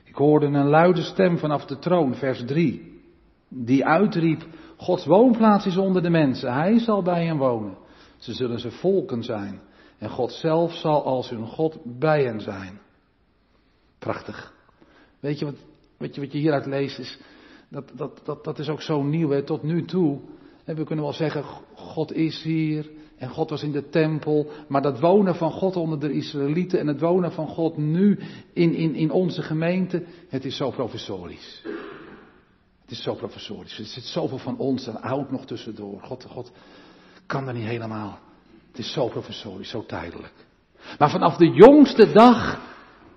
Ik 0.05 0.15
hoorde 0.15 0.47
een 0.47 0.69
luide 0.69 1.03
stem 1.03 1.39
vanaf 1.39 1.65
de 1.65 1.79
troon, 1.79 2.15
vers 2.15 2.45
3. 2.45 2.90
Die 3.53 3.85
uitriep, 3.85 4.47
Gods 4.77 5.07
woonplaats 5.07 5.67
is 5.67 5.77
onder 5.77 6.03
de 6.03 6.11
mensen. 6.11 6.53
Hij 6.53 6.79
zal 6.79 7.03
bij 7.03 7.27
hen 7.27 7.37
wonen. 7.37 7.77
Ze 8.17 8.33
zullen 8.33 8.61
ze 8.61 8.71
volken 8.71 9.23
zijn. 9.23 9.61
En 9.99 10.11
God 10.11 10.33
zelf 10.33 10.75
zal 10.75 11.05
als 11.05 11.31
hun 11.31 11.47
God 11.47 11.79
bij 11.99 12.25
hen 12.25 12.41
zijn. 12.41 12.81
Prachtig. 13.99 14.55
Weet 15.21 15.39
je 15.39 15.53
wat, 15.99 16.15
je, 16.15 16.27
hieruit 16.27 16.67
leest? 16.67 16.99
Is, 16.99 17.19
dat, 17.69 17.93
dat, 17.95 18.21
dat, 18.25 18.45
dat 18.45 18.59
is 18.59 18.69
ook 18.69 18.83
zo 18.83 19.03
nieuw 19.03 19.31
hè, 19.31 19.43
tot 19.43 19.63
nu 19.63 19.85
toe. 19.85 20.21
we 20.65 20.85
kunnen 20.85 21.05
wel 21.05 21.15
zeggen, 21.15 21.45
God 21.75 22.13
is 22.13 22.43
hier 22.43 22.91
en 23.17 23.29
God 23.29 23.51
was 23.51 23.63
in 23.63 23.73
de 23.73 23.89
tempel. 23.89 24.51
Maar 24.69 24.83
dat 24.83 25.01
wonen 25.01 25.35
van 25.35 25.51
God 25.51 25.77
onder 25.77 26.01
de 26.01 26.13
Israëlieten 26.13 26.79
en 26.79 26.87
het 26.87 27.01
wonen 27.01 27.33
van 27.33 27.49
God 27.49 27.77
nu 27.77 28.19
in, 28.53 28.75
in, 28.75 28.95
in 28.95 29.11
onze 29.11 29.43
gemeente, 29.43 30.05
het 30.29 30.45
is 30.45 30.57
zo 30.57 30.71
professorisch. 30.71 31.63
Het 32.91 32.99
is 32.99 33.05
zo 33.05 33.15
professorisch. 33.15 33.79
Er 33.79 33.85
zit 33.85 34.05
zoveel 34.05 34.39
van 34.39 34.59
ons 34.59 34.87
en 34.87 35.03
oud 35.03 35.31
nog 35.31 35.47
tussendoor. 35.47 36.01
God, 36.03 36.25
God, 36.29 36.53
kan 37.27 37.45
dat 37.45 37.55
niet 37.55 37.67
helemaal. 37.67 38.19
Het 38.69 38.79
is 38.79 38.93
zo 38.93 39.09
professorisch, 39.09 39.71
zo 39.71 39.87
tijdelijk. 39.87 40.33
Maar 40.99 41.11
vanaf 41.11 41.37
de 41.37 41.51
jongste 41.51 42.13
dag 42.13 42.61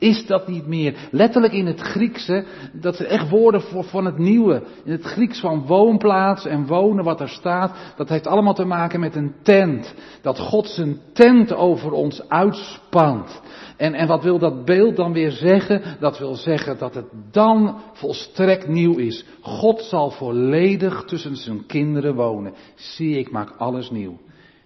is 0.04 0.26
dat 0.26 0.48
niet 0.48 0.68
meer. 0.68 0.96
Letterlijk 1.12 1.54
in 1.54 1.66
het 1.66 1.80
Griekse, 1.80 2.46
dat 2.74 2.96
zijn 2.96 3.10
echt 3.10 3.30
woorden 3.30 3.62
voor, 3.62 3.84
van 3.84 4.06
het 4.06 4.18
nieuwe. 4.18 4.64
In 4.84 4.92
het 4.92 5.04
Grieks 5.04 5.40
van 5.40 5.66
woonplaats 5.66 6.46
en 6.46 6.66
wonen, 6.66 7.04
wat 7.04 7.20
er 7.20 7.30
staat, 7.30 7.94
dat 7.96 8.10
heeft 8.10 8.28
allemaal 8.28 8.54
te 8.54 8.66
maken 8.66 9.00
met 9.00 9.16
een 9.16 9.36
tent. 9.44 9.94
Dat 10.22 10.40
God 10.40 10.68
zijn 10.68 11.00
tent 11.14 11.54
over 11.54 11.92
ons 11.92 12.30
uitspant. 12.30 13.42
En, 13.78 13.94
en 13.94 14.08
wat 14.08 14.24
wil 14.24 14.40
dat 14.40 14.66
beeld 14.66 14.96
dan 14.96 15.14
weer 15.14 15.32
zeggen? 15.32 15.82
Dat 16.00 16.20
wil 16.20 16.36
zeggen 16.36 16.78
dat 16.78 16.94
het 16.94 17.08
dan 17.32 17.82
volstrekt 17.94 18.68
nieuw 18.68 18.98
is. 18.98 19.26
God 19.42 19.82
zal 19.82 20.12
volledig 20.12 21.04
tussen 21.04 21.36
zijn 21.36 21.66
kinderen 21.66 22.16
wonen. 22.16 22.54
Zie, 22.76 23.18
ik 23.18 23.32
maak 23.32 23.56
alles 23.58 23.90
nieuw. 23.90 24.18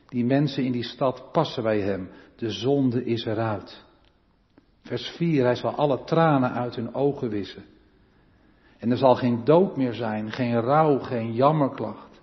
Die 0.10 0.26
mensen 0.26 0.64
in 0.64 0.72
die 0.72 0.84
stad 0.84 1.32
passen 1.32 1.64
bij 1.64 1.80
hem. 1.80 2.10
De 2.36 2.50
zonde 2.50 3.06
is 3.06 3.26
eruit. 3.26 3.86
Vers 4.88 5.10
4, 5.10 5.44
hij 5.44 5.56
zal 5.56 5.76
alle 5.76 6.04
tranen 6.04 6.52
uit 6.52 6.76
hun 6.76 6.94
ogen 6.94 7.30
wissen. 7.30 7.64
En 8.78 8.92
er 8.92 8.98
zal 8.98 9.16
geen 9.16 9.44
dood 9.44 9.78
meer 9.78 9.94
zijn, 9.94 10.32
geen 10.32 10.62
rouw, 10.62 11.00
geen 11.00 11.34
jammerklacht, 11.34 12.22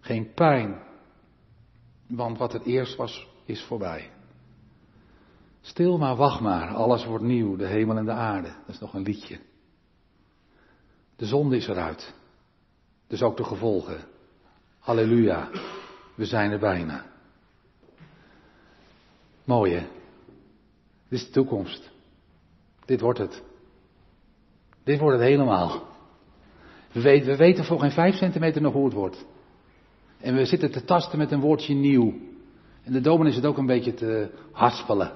geen 0.00 0.32
pijn. 0.34 0.82
Want 2.06 2.38
wat 2.38 2.52
het 2.52 2.64
eerst 2.64 2.96
was, 2.96 3.28
is 3.44 3.62
voorbij. 3.62 4.10
Stil 5.60 5.98
maar, 5.98 6.16
wacht 6.16 6.40
maar, 6.40 6.74
alles 6.74 7.04
wordt 7.04 7.24
nieuw, 7.24 7.56
de 7.56 7.66
hemel 7.66 7.96
en 7.96 8.04
de 8.04 8.12
aarde. 8.12 8.48
Dat 8.48 8.74
is 8.74 8.80
nog 8.80 8.94
een 8.94 9.02
liedje. 9.02 9.38
De 11.16 11.26
zonde 11.26 11.56
is 11.56 11.68
eruit. 11.68 12.14
Dus 13.06 13.22
ook 13.22 13.36
de 13.36 13.44
gevolgen. 13.44 14.00
Halleluja, 14.78 15.48
we 16.14 16.24
zijn 16.24 16.50
er 16.50 16.58
bijna. 16.58 17.04
Mooi 19.44 19.74
hè? 19.74 20.01
Dit 21.12 21.20
is 21.20 21.26
de 21.26 21.32
toekomst. 21.32 21.90
Dit 22.84 23.00
wordt 23.00 23.18
het. 23.18 23.42
Dit 24.84 24.98
wordt 24.98 25.18
het 25.18 25.28
helemaal. 25.28 25.82
We 26.92 27.00
weten, 27.00 27.26
we 27.26 27.36
weten 27.36 27.64
voor 27.64 27.80
geen 27.80 27.90
vijf 27.90 28.14
centimeter 28.14 28.62
nog 28.62 28.72
hoe 28.72 28.84
het 28.84 28.94
wordt. 28.94 29.24
En 30.20 30.34
we 30.34 30.44
zitten 30.44 30.70
te 30.70 30.84
tasten 30.84 31.18
met 31.18 31.30
een 31.30 31.40
woordje 31.40 31.74
nieuw. 31.74 32.14
En 32.82 32.92
de 32.92 33.00
domen 33.00 33.26
is 33.26 33.34
het 33.34 33.46
ook 33.46 33.58
een 33.58 33.66
beetje 33.66 33.94
te 33.94 34.30
haspelen. 34.52 35.12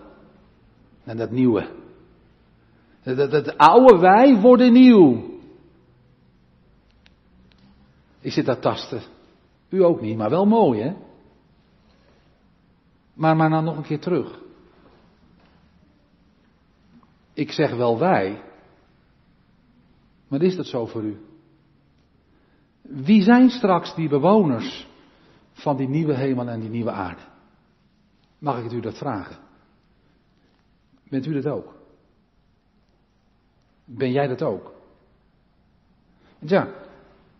En 1.04 1.16
dat 1.16 1.30
nieuwe. 1.30 1.70
Dat, 3.02 3.30
dat, 3.30 3.56
oude 3.56 3.98
wij 3.98 4.40
worden 4.40 4.72
nieuw. 4.72 5.24
Ik 8.20 8.32
zit 8.32 8.46
daar 8.46 8.60
tasten. 8.60 9.02
U 9.68 9.84
ook 9.84 10.00
niet, 10.00 10.16
maar 10.16 10.30
wel 10.30 10.46
mooi 10.46 10.80
hè. 10.80 10.94
Maar, 13.14 13.36
maar 13.36 13.48
nou 13.48 13.64
nog 13.64 13.76
een 13.76 13.82
keer 13.82 14.00
terug. 14.00 14.44
Ik 17.36 17.52
zeg 17.52 17.74
wel 17.76 17.98
wij, 17.98 18.42
maar 20.28 20.42
is 20.42 20.56
dat 20.56 20.66
zo 20.66 20.86
voor 20.86 21.02
u? 21.02 21.20
Wie 22.82 23.22
zijn 23.22 23.50
straks 23.50 23.94
die 23.94 24.08
bewoners 24.08 24.88
van 25.52 25.76
die 25.76 25.88
nieuwe 25.88 26.14
hemel 26.14 26.48
en 26.48 26.60
die 26.60 26.70
nieuwe 26.70 26.90
aarde? 26.90 27.22
Mag 28.38 28.64
ik 28.64 28.72
u 28.72 28.80
dat 28.80 28.98
vragen? 28.98 29.36
Bent 31.08 31.26
u 31.26 31.32
dat 31.32 31.46
ook? 31.52 31.74
Ben 33.84 34.12
jij 34.12 34.26
dat 34.26 34.42
ook? 34.42 34.72
Ja, 36.38 36.68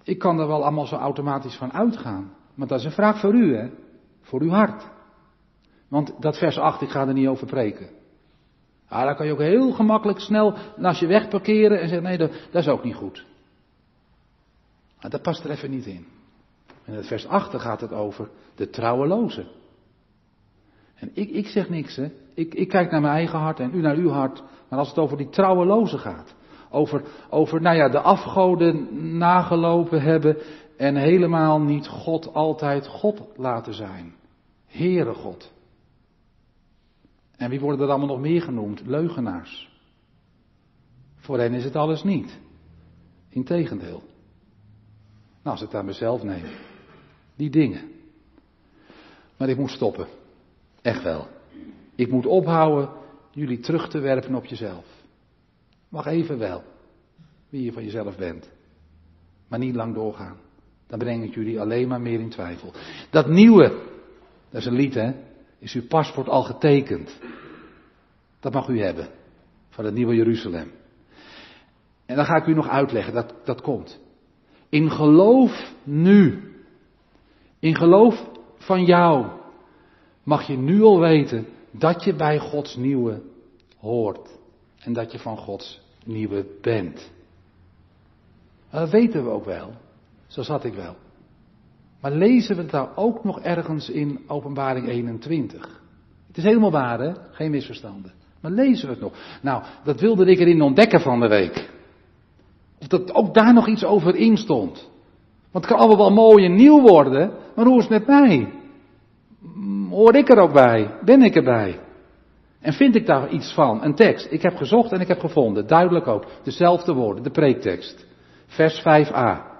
ik 0.02 0.18
kan 0.18 0.38
er 0.38 0.46
wel 0.46 0.62
allemaal 0.62 0.86
zo 0.86 0.96
automatisch 0.96 1.56
van 1.56 1.72
uitgaan. 1.72 2.34
Maar 2.54 2.66
dat 2.66 2.78
is 2.78 2.84
een 2.84 2.90
vraag 2.90 3.20
voor 3.20 3.34
u, 3.34 3.56
hè? 3.56 3.70
Voor 4.20 4.40
uw 4.40 4.50
hart. 4.50 4.88
Want 5.88 6.12
dat 6.20 6.38
vers 6.38 6.58
8, 6.58 6.80
ik 6.80 6.88
ga 6.88 7.06
er 7.06 7.12
niet 7.12 7.28
over 7.28 7.46
preken. 7.46 7.95
Ah, 8.88 9.04
daar 9.04 9.16
kan 9.16 9.26
je 9.26 9.32
ook 9.32 9.38
heel 9.38 9.72
gemakkelijk 9.72 10.20
snel 10.20 10.54
naast 10.76 11.00
je 11.00 11.06
weg 11.06 11.28
parkeren 11.28 11.80
en 11.80 11.88
zeggen, 11.88 12.06
nee, 12.06 12.18
dat, 12.18 12.30
is 12.52 12.68
ook 12.68 12.84
niet 12.84 12.94
goed. 12.94 13.24
Dat 15.08 15.22
past 15.22 15.44
er 15.44 15.50
even 15.50 15.70
niet 15.70 15.86
in. 15.86 16.06
In 16.84 16.94
het 16.94 17.06
vers 17.06 17.26
8 17.26 17.60
gaat 17.60 17.80
het 17.80 17.92
over 17.92 18.28
de 18.54 18.70
trouwelozen. 18.70 19.46
En 20.94 21.10
ik, 21.14 21.30
ik 21.30 21.46
zeg 21.46 21.68
niks, 21.68 21.96
hè. 21.96 22.10
Ik, 22.34 22.54
ik 22.54 22.68
kijk 22.68 22.90
naar 22.90 23.00
mijn 23.00 23.14
eigen 23.14 23.38
hart 23.38 23.60
en 23.60 23.74
u 23.74 23.80
naar 23.80 23.96
uw 23.96 24.08
hart. 24.08 24.42
Maar 24.68 24.78
als 24.78 24.88
het 24.88 24.98
over 24.98 25.16
die 25.16 25.28
trouwelozen 25.28 25.98
gaat. 25.98 26.34
Over, 26.70 27.02
over, 27.30 27.60
nou 27.60 27.76
ja, 27.76 27.88
de 27.88 28.00
afgoden 28.00 28.88
nagelopen 29.18 30.02
hebben 30.02 30.36
en 30.76 30.96
helemaal 30.96 31.60
niet 31.60 31.88
God 31.88 32.34
altijd 32.34 32.86
God 32.86 33.22
laten 33.36 33.74
zijn. 33.74 34.14
Heere 34.66 35.14
God. 35.14 35.52
En 37.36 37.50
wie 37.50 37.60
worden 37.60 37.80
er 37.80 37.90
allemaal 37.90 38.08
nog 38.08 38.20
meer 38.20 38.42
genoemd? 38.42 38.82
Leugenaars. 38.86 39.70
Voor 41.16 41.38
hen 41.38 41.52
is 41.52 41.64
het 41.64 41.76
alles 41.76 42.02
niet. 42.02 42.38
Integendeel. 43.28 44.02
Nou, 45.42 45.56
als 45.56 45.60
ik 45.60 45.66
het 45.66 45.76
aan 45.76 45.86
mezelf 45.86 46.22
neem. 46.22 46.44
Die 47.36 47.50
dingen. 47.50 47.90
Maar 49.36 49.48
ik 49.48 49.56
moet 49.56 49.70
stoppen. 49.70 50.06
Echt 50.82 51.02
wel. 51.02 51.28
Ik 51.94 52.10
moet 52.10 52.26
ophouden 52.26 52.90
jullie 53.30 53.58
terug 53.58 53.88
te 53.88 53.98
werpen 53.98 54.34
op 54.34 54.44
jezelf. 54.44 54.84
Mag 55.88 56.06
even 56.06 56.38
wel. 56.38 56.62
Wie 57.48 57.62
je 57.62 57.72
van 57.72 57.84
jezelf 57.84 58.16
bent. 58.16 58.50
Maar 59.48 59.58
niet 59.58 59.74
lang 59.74 59.94
doorgaan. 59.94 60.36
Dan 60.86 60.98
breng 60.98 61.24
ik 61.24 61.34
jullie 61.34 61.60
alleen 61.60 61.88
maar 61.88 62.00
meer 62.00 62.20
in 62.20 62.30
twijfel. 62.30 62.72
Dat 63.10 63.28
nieuwe. 63.28 63.68
Dat 64.50 64.60
is 64.60 64.66
een 64.66 64.74
lied 64.74 64.94
hè 64.94 65.12
is 65.58 65.74
uw 65.74 65.86
paspoort 65.86 66.28
al 66.28 66.42
getekend. 66.42 67.18
Dat 68.40 68.52
mag 68.52 68.68
u 68.68 68.80
hebben. 68.80 69.08
Van 69.68 69.84
het 69.84 69.94
nieuwe 69.94 70.14
Jeruzalem. 70.14 70.72
En 72.06 72.16
dan 72.16 72.24
ga 72.24 72.36
ik 72.36 72.46
u 72.46 72.54
nog 72.54 72.68
uitleggen, 72.68 73.14
dat, 73.14 73.34
dat 73.44 73.60
komt. 73.60 74.00
In 74.68 74.90
geloof 74.90 75.72
nu. 75.84 76.52
In 77.58 77.76
geloof 77.76 78.24
van 78.56 78.84
jou. 78.84 79.26
Mag 80.22 80.46
je 80.46 80.56
nu 80.56 80.82
al 80.82 81.00
weten 81.00 81.46
dat 81.70 82.04
je 82.04 82.14
bij 82.14 82.38
Gods 82.38 82.76
nieuwe 82.76 83.22
hoort. 83.78 84.28
En 84.78 84.92
dat 84.92 85.12
je 85.12 85.18
van 85.18 85.36
Gods 85.36 85.80
nieuwe 86.04 86.46
bent. 86.60 87.10
Dat 88.70 88.90
weten 88.90 89.24
we 89.24 89.30
ook 89.30 89.44
wel. 89.44 89.74
Zo 90.26 90.42
zat 90.42 90.64
ik 90.64 90.74
wel. 90.74 90.96
Maar 92.00 92.12
lezen 92.12 92.56
we 92.56 92.62
het 92.62 92.70
daar 92.70 92.96
ook 92.96 93.24
nog 93.24 93.40
ergens 93.40 93.90
in 93.90 94.20
Openbaring 94.26 94.88
21? 94.88 95.80
Het 96.26 96.36
is 96.36 96.44
helemaal 96.44 96.70
waar, 96.70 97.00
hè? 97.00 97.12
Geen 97.30 97.50
misverstanden. 97.50 98.12
Maar 98.40 98.50
lezen 98.50 98.86
we 98.86 98.92
het 98.92 99.02
nog? 99.02 99.12
Nou, 99.42 99.62
dat 99.84 100.00
wilde 100.00 100.26
ik 100.26 100.38
erin 100.38 100.62
ontdekken 100.62 101.00
van 101.00 101.20
de 101.20 101.28
week. 101.28 101.70
Of 102.80 102.86
dat 102.86 103.14
ook 103.14 103.34
daar 103.34 103.52
nog 103.52 103.68
iets 103.68 103.84
over 103.84 104.16
in 104.16 104.36
stond. 104.36 104.90
Want 105.50 105.64
het 105.64 105.74
kan 105.74 105.76
allemaal 105.76 106.06
wel 106.06 106.24
mooi 106.24 106.44
en 106.44 106.54
nieuw 106.54 106.80
worden, 106.80 107.32
maar 107.56 107.64
hoe 107.64 107.78
is 107.78 107.88
het 107.88 107.98
met 107.98 108.06
mij? 108.06 108.52
Hoor 109.90 110.14
ik 110.14 110.28
er 110.28 110.38
ook 110.38 110.52
bij? 110.52 110.98
Ben 111.04 111.22
ik 111.22 111.34
erbij? 111.34 111.80
En 112.60 112.72
vind 112.72 112.96
ik 112.96 113.06
daar 113.06 113.28
iets 113.30 113.52
van? 113.52 113.82
Een 113.82 113.94
tekst. 113.94 114.26
Ik 114.30 114.42
heb 114.42 114.56
gezocht 114.56 114.92
en 114.92 115.00
ik 115.00 115.08
heb 115.08 115.20
gevonden. 115.20 115.66
Duidelijk 115.66 116.06
ook. 116.06 116.26
Dezelfde 116.42 116.92
woorden, 116.92 117.22
de 117.22 117.30
preektekst. 117.30 118.06
Vers 118.46 118.80
5a. 118.80 119.55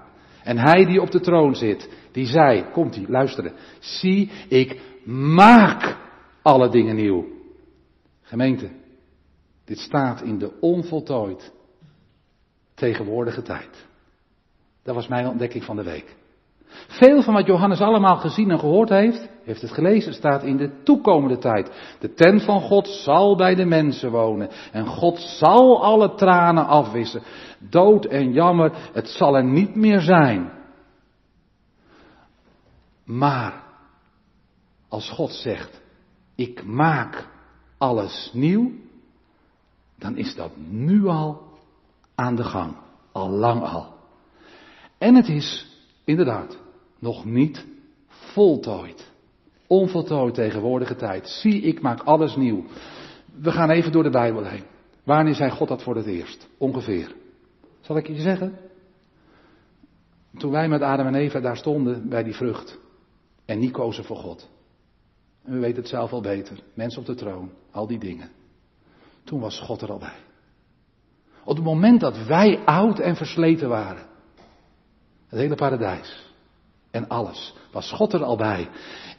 En 0.47 0.57
hij 0.57 0.85
die 0.85 1.01
op 1.01 1.11
de 1.11 1.19
troon 1.19 1.55
zit, 1.55 1.89
die 2.11 2.25
zei, 2.25 2.71
komt 2.71 2.95
hij, 2.95 3.05
luisteren. 3.07 3.53
Zie, 3.79 4.31
ik 4.47 4.81
maak 5.05 5.97
alle 6.41 6.69
dingen 6.69 6.95
nieuw. 6.95 7.25
Gemeente, 8.21 8.69
dit 9.65 9.79
staat 9.79 10.21
in 10.21 10.37
de 10.37 10.59
onvoltooid 10.59 11.51
tegenwoordige 12.73 13.41
tijd. 13.41 13.85
Dat 14.83 14.95
was 14.95 15.07
mijn 15.07 15.27
ontdekking 15.27 15.63
van 15.63 15.75
de 15.75 15.83
week. 15.83 16.15
Veel 16.87 17.21
van 17.21 17.33
wat 17.33 17.45
Johannes 17.45 17.79
allemaal 17.79 18.17
gezien 18.17 18.51
en 18.51 18.59
gehoord 18.59 18.89
heeft, 18.89 19.29
heeft 19.43 19.61
het 19.61 19.71
gelezen, 19.71 20.13
staat 20.13 20.43
in 20.43 20.57
de 20.57 20.83
toekomende 20.83 21.37
tijd. 21.37 21.95
De 21.99 22.13
tent 22.13 22.43
van 22.43 22.61
God 22.61 22.87
zal 22.87 23.35
bij 23.35 23.55
de 23.55 23.65
mensen 23.65 24.11
wonen. 24.11 24.49
En 24.71 24.85
God 24.85 25.19
zal 25.19 25.83
alle 25.83 26.15
tranen 26.15 26.67
afwissen. 26.67 27.21
Dood 27.59 28.05
en 28.05 28.31
jammer, 28.31 28.71
het 28.93 29.07
zal 29.07 29.35
er 29.35 29.43
niet 29.43 29.75
meer 29.75 29.99
zijn. 29.99 30.51
Maar, 33.05 33.63
als 34.89 35.09
God 35.09 35.31
zegt, 35.31 35.81
ik 36.35 36.63
maak 36.63 37.27
alles 37.77 38.29
nieuw, 38.33 38.71
dan 39.97 40.17
is 40.17 40.35
dat 40.35 40.51
nu 40.69 41.07
al 41.07 41.41
aan 42.15 42.35
de 42.35 42.43
gang. 42.43 42.75
Al 43.11 43.29
lang 43.29 43.61
al. 43.63 43.93
En 44.97 45.15
het 45.15 45.27
is, 45.27 45.76
inderdaad, 46.07 46.57
nog 46.99 47.25
niet 47.25 47.65
voltooid. 48.07 49.11
Onvoltooid 49.67 50.33
tegenwoordige 50.33 50.95
tijd. 50.95 51.29
Zie, 51.29 51.61
ik 51.61 51.81
maak 51.81 52.01
alles 52.01 52.35
nieuw. 52.35 52.63
We 53.41 53.51
gaan 53.51 53.69
even 53.69 53.91
door 53.91 54.03
de 54.03 54.09
Bijbel 54.09 54.43
heen. 54.43 54.63
Wanneer 55.03 55.35
zei 55.35 55.51
God 55.51 55.67
dat 55.67 55.83
voor 55.83 55.95
het 55.95 56.05
eerst? 56.05 56.47
Ongeveer. 56.57 57.15
Zal 57.81 57.97
ik 57.97 58.07
je 58.07 58.21
zeggen? 58.21 58.57
Toen 60.37 60.51
wij 60.51 60.67
met 60.67 60.81
Adam 60.81 61.07
en 61.07 61.15
Eva 61.15 61.39
daar 61.39 61.57
stonden 61.57 62.09
bij 62.09 62.23
die 62.23 62.35
vrucht. 62.35 62.79
En 63.45 63.59
niet 63.59 63.71
kozen 63.71 64.03
voor 64.03 64.17
God. 64.17 64.49
En 65.43 65.53
we 65.53 65.59
weten 65.59 65.77
het 65.77 65.87
zelf 65.87 66.11
al 66.11 66.21
beter. 66.21 66.59
Mensen 66.73 66.99
op 66.99 67.05
de 67.05 67.15
troon. 67.15 67.51
Al 67.71 67.87
die 67.87 67.99
dingen. 67.99 68.29
Toen 69.23 69.39
was 69.39 69.59
God 69.59 69.81
er 69.81 69.91
al 69.91 69.99
bij. 69.99 70.17
Op 71.43 71.55
het 71.55 71.65
moment 71.65 71.99
dat 71.99 72.25
wij 72.25 72.59
oud 72.65 72.99
en 72.99 73.15
versleten 73.15 73.69
waren. 73.69 74.05
Het 75.27 75.39
hele 75.39 75.55
paradijs. 75.55 76.25
En 76.91 77.07
alles. 77.07 77.53
Was 77.71 77.91
God 77.91 78.13
er 78.13 78.23
al 78.23 78.37
bij. 78.37 78.69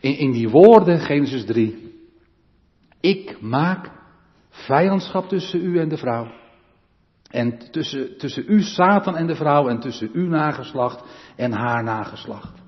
In, 0.01 0.19
in 0.19 0.33
die 0.33 0.49
woorden, 0.49 1.01
Genesis 1.01 1.45
3. 1.45 1.97
Ik 3.01 3.41
maak 3.41 3.91
vijandschap 4.49 5.29
tussen 5.29 5.65
u 5.65 5.79
en 5.79 5.89
de 5.89 5.97
vrouw. 5.97 6.31
En 7.31 7.71
tussen, 7.71 8.19
tussen 8.19 8.45
u, 8.47 8.63
Satan 8.63 9.17
en 9.17 9.27
de 9.27 9.35
vrouw. 9.35 9.69
En 9.69 9.81
tussen 9.81 10.11
uw 10.13 10.29
nageslacht 10.29 11.05
en 11.37 11.53
haar 11.53 11.85
nageslacht. 11.85 12.59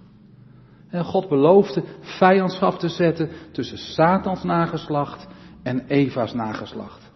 En 0.91 1.05
God 1.05 1.29
beloofde 1.29 1.85
vijandschap 2.01 2.79
te 2.79 2.89
zetten 2.89 3.31
tussen 3.53 3.79
Satans 3.79 4.43
nageslacht 4.43 5.27
en 5.63 5.87
Eva's 5.87 6.33
nageslacht. 6.33 7.11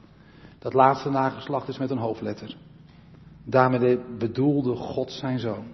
Dat 0.58 0.74
laatste 0.74 1.10
nageslacht 1.10 1.68
is 1.68 1.78
met 1.78 1.90
een 1.90 1.98
hoofdletter. 1.98 2.56
Daarmee 3.44 4.00
bedoelde 4.18 4.74
God 4.74 5.10
zijn 5.12 5.38
zoon. 5.38 5.64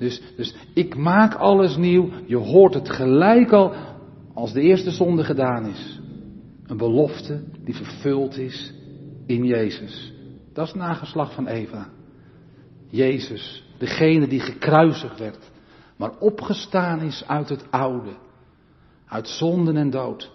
Dus, 0.00 0.22
dus 0.36 0.54
ik 0.74 0.96
maak 0.96 1.34
alles 1.34 1.76
nieuw. 1.76 2.08
Je 2.26 2.36
hoort 2.36 2.74
het 2.74 2.90
gelijk 2.90 3.52
al 3.52 3.74
als 4.34 4.52
de 4.52 4.60
eerste 4.60 4.90
zonde 4.90 5.24
gedaan 5.24 5.66
is. 5.66 6.00
Een 6.66 6.76
belofte 6.76 7.42
die 7.64 7.74
vervuld 7.74 8.36
is 8.36 8.74
in 9.26 9.44
Jezus. 9.44 10.12
Dat 10.52 10.66
is 10.66 10.72
het 10.72 10.80
nageslag 10.80 11.34
van 11.34 11.46
Eva. 11.46 11.88
Jezus, 12.88 13.64
degene 13.78 14.28
die 14.28 14.40
gekruisigd 14.40 15.18
werd, 15.18 15.50
maar 15.96 16.18
opgestaan 16.18 17.00
is 17.00 17.24
uit 17.26 17.48
het 17.48 17.70
oude, 17.70 18.12
uit 19.06 19.28
zonden 19.28 19.76
en 19.76 19.90
dood, 19.90 20.30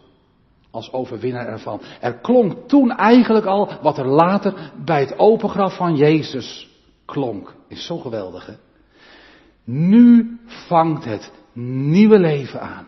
als 0.71 0.91
overwinnaar 0.91 1.47
ervan. 1.47 1.81
Er 2.01 2.17
klonk 2.17 2.67
toen 2.67 2.91
eigenlijk 2.91 3.45
al 3.45 3.71
wat 3.81 3.97
er 3.97 4.07
later 4.07 4.71
bij 4.85 4.99
het 4.99 5.19
open 5.19 5.49
graf 5.49 5.75
van 5.75 5.95
Jezus 5.95 6.69
klonk. 7.05 7.55
Is 7.67 7.85
zo 7.85 7.97
geweldig, 7.97 8.45
hè? 8.45 8.53
Nu 9.65 10.37
vangt 10.45 11.05
het 11.05 11.31
nieuwe 11.53 12.19
leven 12.19 12.61
aan. 12.61 12.87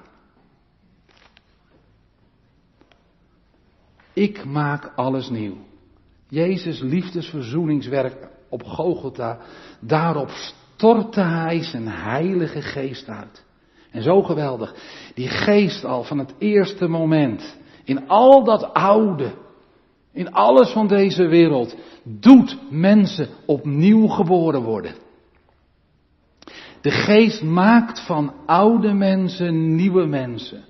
Ik 4.13 4.45
maak 4.45 4.91
alles 4.95 5.29
nieuw. 5.29 5.57
Jezus 6.29 6.79
liefdesverzoeningswerk 6.79 8.29
op 8.49 8.63
Gogolta, 8.63 9.39
daarop 9.79 10.29
stortte 10.29 11.21
hij 11.21 11.63
zijn 11.63 11.87
heilige 11.87 12.61
geest 12.61 13.07
uit. 13.09 13.45
En 13.91 14.01
zo 14.01 14.23
geweldig, 14.23 14.75
die 15.13 15.27
geest 15.27 15.85
al 15.85 16.03
van 16.03 16.17
het 16.17 16.33
eerste 16.37 16.87
moment, 16.87 17.57
in 17.83 18.07
al 18.07 18.43
dat 18.43 18.73
oude, 18.73 19.33
in 20.11 20.31
alles 20.31 20.69
van 20.69 20.87
deze 20.87 21.27
wereld, 21.27 21.75
doet 22.03 22.57
mensen 22.69 23.29
opnieuw 23.45 24.07
geboren 24.07 24.63
worden. 24.63 25.06
De 26.81 26.91
geest 26.91 27.43
maakt 27.43 28.05
van 28.05 28.33
oude 28.45 28.93
mensen 28.93 29.75
nieuwe 29.75 30.05
mensen. 30.05 30.63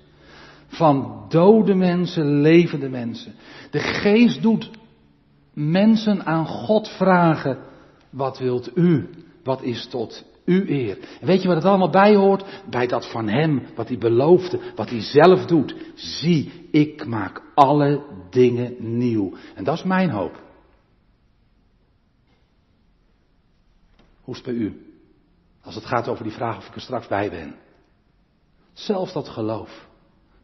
Van 0.66 1.24
dode 1.28 1.74
mensen 1.74 2.40
levende 2.40 2.88
mensen. 2.88 3.34
De 3.70 3.78
geest 3.78 4.42
doet 4.42 4.70
mensen 5.52 6.26
aan 6.26 6.46
God 6.46 6.88
vragen, 6.88 7.58
wat 8.10 8.38
wilt 8.38 8.76
u? 8.76 9.08
Wat 9.44 9.62
is 9.62 9.86
tot 9.86 10.24
uw 10.44 10.64
eer? 10.66 10.98
En 11.20 11.26
weet 11.26 11.42
je 11.42 11.48
wat 11.48 11.56
het 11.56 11.66
allemaal 11.66 11.90
bij 11.90 12.14
hoort? 12.14 12.62
Bij 12.70 12.86
dat 12.86 13.10
van 13.10 13.28
hem, 13.28 13.62
wat 13.74 13.88
hij 13.88 13.98
beloofde, 13.98 14.60
wat 14.74 14.90
hij 14.90 15.00
zelf 15.00 15.44
doet. 15.44 15.74
Zie, 15.94 16.68
ik 16.70 17.06
maak 17.06 17.42
alle 17.54 18.02
dingen 18.30 18.74
nieuw. 18.98 19.32
En 19.54 19.64
dat 19.64 19.76
is 19.76 19.84
mijn 19.84 20.10
hoop. 20.10 20.42
Hoe 24.20 24.34
is 24.34 24.42
het 24.42 24.54
bij 24.54 24.64
u? 24.64 24.87
Als 25.62 25.74
het 25.74 25.84
gaat 25.84 26.08
over 26.08 26.24
die 26.24 26.32
vraag 26.32 26.56
of 26.56 26.66
ik 26.68 26.74
er 26.74 26.80
straks 26.80 27.06
bij 27.06 27.30
ben. 27.30 27.54
Zelfs 28.72 29.12
dat 29.12 29.28
geloof, 29.28 29.88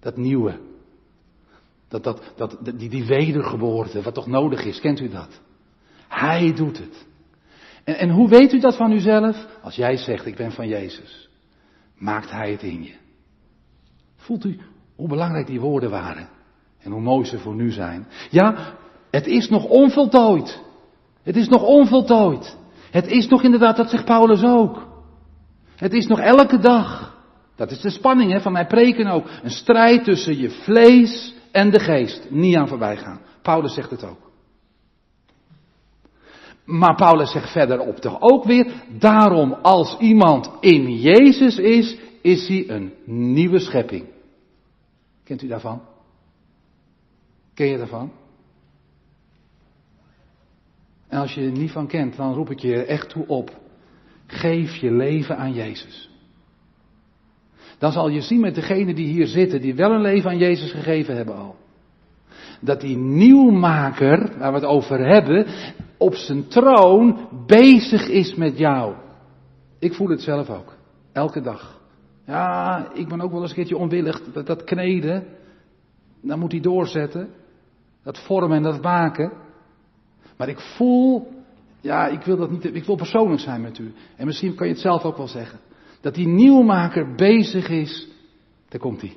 dat 0.01 0.17
nieuwe, 0.17 0.61
dat, 1.89 2.05
dat, 2.05 2.33
dat, 2.37 2.59
die, 2.79 2.89
die 2.89 3.05
wedergeboorte, 3.05 4.03
wat 4.03 4.15
toch 4.15 4.27
nodig 4.27 4.65
is, 4.65 4.81
kent 4.81 5.01
u 5.01 5.09
dat? 5.09 5.41
Hij 6.09 6.53
doet 6.53 6.79
het. 6.79 7.07
En, 7.85 7.99
en 7.99 8.11
hoe 8.11 8.29
weet 8.29 8.53
u 8.53 8.61
dat 8.61 8.77
van 8.77 8.93
uzelf? 8.93 9.47
Als 9.63 9.75
jij 9.75 9.97
zegt, 9.97 10.27
ik 10.27 10.37
ben 10.37 10.53
van 10.53 10.69
Jezus, 10.69 11.29
maakt 11.97 12.31
Hij 12.31 12.51
het 12.51 12.63
in 12.63 12.83
je. 12.83 12.95
Voelt 14.17 14.45
u 14.45 14.61
hoe 14.97 15.09
belangrijk 15.09 15.47
die 15.47 15.61
woorden 15.61 15.91
waren? 15.91 16.29
En 16.79 16.91
hoe 16.91 17.01
mooi 17.01 17.25
ze 17.25 17.39
voor 17.39 17.55
nu 17.55 17.71
zijn? 17.71 18.07
Ja, 18.31 18.75
het 19.11 19.27
is 19.27 19.49
nog 19.49 19.65
onvoltooid. 19.65 20.63
Het 21.23 21.37
is 21.37 21.49
nog 21.49 21.63
onvoltooid. 21.63 22.57
Het 22.91 23.07
is 23.07 23.29
nog 23.29 23.43
inderdaad, 23.43 23.77
dat 23.77 23.91
zegt 23.91 24.05
Paulus 24.05 24.43
ook. 24.43 24.94
Het 25.77 25.93
is 25.93 26.07
nog 26.07 26.21
elke 26.21 26.59
dag. 26.59 27.15
Dat 27.57 27.71
is 27.71 27.81
de 27.81 27.91
spanning 27.91 28.33
hè, 28.33 28.41
van 28.41 28.53
mijn 28.53 28.67
preken 28.67 29.07
ook. 29.07 29.27
Een 29.43 29.51
strijd 29.51 30.05
tussen 30.05 30.39
je 30.39 30.51
vlees 30.51 31.35
en 31.53 31.71
de 31.71 31.81
geest. 31.81 32.31
Niet 32.31 32.57
aan 32.57 32.69
voorbij 32.69 32.97
gaan. 32.97 33.21
Paulus 33.43 33.75
zegt 33.75 33.91
het 33.91 34.05
ook. 34.05 34.31
Maar 36.65 36.95
Paulus 36.95 37.31
zegt 37.31 37.51
verderop 37.51 37.97
toch 37.97 38.21
ook 38.21 38.45
weer, 38.45 38.73
daarom 38.99 39.53
als 39.53 39.97
iemand 39.99 40.51
in 40.61 40.99
Jezus 40.99 41.59
is, 41.59 41.97
is 42.23 42.49
hij 42.49 42.69
een 42.69 42.93
nieuwe 43.05 43.59
schepping. 43.59 44.07
Kent 45.25 45.43
u 45.43 45.47
daarvan? 45.47 45.83
Ken 47.55 47.67
je 47.67 47.79
daarvan? 47.79 48.13
En 51.09 51.19
als 51.21 51.35
je 51.35 51.41
er 51.41 51.51
niet 51.51 51.71
van 51.71 51.87
kent, 51.87 52.17
dan 52.17 52.35
roep 52.35 52.51
ik 52.51 52.59
je 52.59 52.85
echt 52.85 53.09
toe 53.09 53.27
op. 53.27 53.63
Geef 54.35 54.75
je 54.75 54.93
leven 54.93 55.37
aan 55.37 55.53
Jezus. 55.53 56.11
Dan 57.79 57.93
zal 57.93 58.09
je 58.09 58.21
zien 58.21 58.41
met 58.41 58.55
degenen 58.55 58.95
die 58.95 59.07
hier 59.07 59.27
zitten, 59.27 59.61
die 59.61 59.75
wel 59.75 59.91
een 59.91 60.01
leven 60.01 60.31
aan 60.31 60.39
Jezus 60.39 60.73
gegeven 60.73 61.17
hebben 61.17 61.37
al. 61.37 61.57
Dat 62.61 62.81
die 62.81 62.97
nieuwmaker, 62.97 64.39
waar 64.39 64.53
we 64.53 64.59
het 64.59 64.67
over 64.67 65.07
hebben, 65.07 65.47
op 65.97 66.15
zijn 66.15 66.49
troon 66.49 67.29
bezig 67.47 68.09
is 68.09 68.35
met 68.35 68.59
jou. 68.59 68.95
Ik 69.79 69.95
voel 69.95 70.09
het 70.09 70.21
zelf 70.23 70.51
ook. 70.51 70.77
Elke 71.13 71.41
dag. 71.41 71.81
Ja, 72.27 72.89
ik 72.95 73.09
ben 73.09 73.21
ook 73.21 73.31
wel 73.31 73.41
eens 73.41 73.51
een 73.51 73.57
keertje 73.57 73.77
onwillig. 73.77 74.23
Dat, 74.33 74.47
dat 74.47 74.65
kneden, 74.65 75.27
dan 76.21 76.39
moet 76.39 76.53
hij 76.53 76.61
doorzetten. 76.61 77.29
Dat 78.03 78.19
vormen 78.19 78.57
en 78.57 78.63
dat 78.63 78.83
maken. 78.83 79.33
Maar 80.37 80.49
ik 80.49 80.61
voel 80.61 81.29
ja, 81.85 82.07
ik 82.07 82.23
wil 82.23 82.37
dat 82.37 82.51
niet, 82.51 82.65
ik 82.65 82.85
wil 82.85 82.97
persoonlijk 82.97 83.41
zijn 83.41 83.61
met 83.61 83.79
u. 83.79 83.95
En 84.17 84.27
misschien 84.27 84.55
kan 84.55 84.67
je 84.67 84.73
het 84.73 84.83
zelf 84.83 85.03
ook 85.03 85.17
wel 85.17 85.29
zeggen. 85.29 85.61
Dat 86.01 86.15
die 86.15 86.27
nieuwmaker 86.27 87.15
bezig 87.15 87.69
is, 87.69 88.09
daar 88.69 88.81
komt 88.81 89.01
hij. 89.01 89.17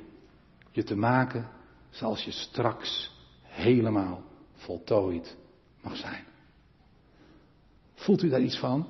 Je 0.70 0.82
te 0.82 0.96
maken 0.96 1.48
zoals 1.90 2.24
je 2.24 2.30
straks 2.30 3.12
helemaal 3.42 4.22
voltooid 4.54 5.36
mag 5.82 5.96
zijn. 5.96 6.24
Voelt 7.94 8.22
u 8.22 8.28
daar 8.28 8.40
iets 8.40 8.58
van? 8.58 8.80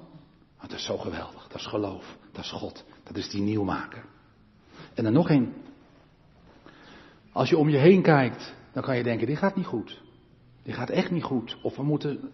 Oh, 0.57 0.61
dat 0.61 0.73
is 0.73 0.85
zo 0.85 0.97
geweldig. 0.97 1.49
Dat 1.49 1.61
is 1.61 1.67
geloof. 1.67 2.17
Dat 2.33 2.45
is 2.45 2.51
God. 2.51 2.85
Dat 3.03 3.17
is 3.17 3.29
die 3.31 3.43
nieuwmaker. 3.43 4.05
En 4.95 5.05
dan 5.05 5.13
nog 5.13 5.29
één. 5.29 5.55
Als 7.33 7.49
je 7.49 7.57
om 7.57 7.69
je 7.69 7.79
heen 7.79 8.03
kijkt, 8.03 8.55
dan 8.73 8.83
kan 8.83 8.97
je 8.97 9.03
denken, 9.03 9.27
dit 9.27 9.39
gaat 9.39 9.57
niet 9.57 9.67
goed. 9.67 10.03
Dit 10.63 10.75
gaat 10.75 10.91
echt 10.91 11.11
niet 11.11 11.23
goed. 11.23 11.59
Of 11.63 11.77
we 11.77 11.83
moeten 11.83 12.31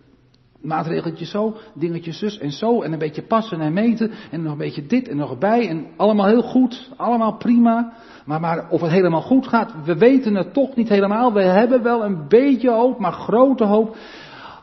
maatregeltje 0.65 1.25
zo, 1.25 1.57
dingetje 1.75 2.13
zus 2.13 2.39
en 2.39 2.51
zo. 2.53 2.83
En 2.83 2.93
een 2.93 2.99
beetje 2.99 3.23
passen 3.23 3.61
en 3.61 3.73
meten. 3.73 4.11
En 4.31 4.43
nog 4.43 4.53
een 4.53 4.59
beetje 4.59 4.87
dit 4.87 5.09
en 5.09 5.17
nog 5.17 5.39
bij. 5.39 5.69
En 5.69 5.87
allemaal 5.97 6.27
heel 6.27 6.43
goed. 6.43 6.91
Allemaal 6.97 7.37
prima. 7.37 7.93
Maar, 8.25 8.41
maar 8.41 8.71
of 8.71 8.81
het 8.81 8.91
helemaal 8.91 9.23
goed 9.23 9.49
gaat, 9.49 9.85
we 9.85 9.97
weten 9.97 10.35
het 10.35 10.53
toch 10.53 10.77
niet 10.77 10.89
helemaal. 10.89 11.33
We 11.33 11.43
hebben 11.43 11.83
wel 11.83 12.05
een 12.05 12.29
beetje 12.29 12.71
hoop, 12.71 12.99
maar 12.99 13.13
grote 13.13 13.65
hoop. 13.65 13.97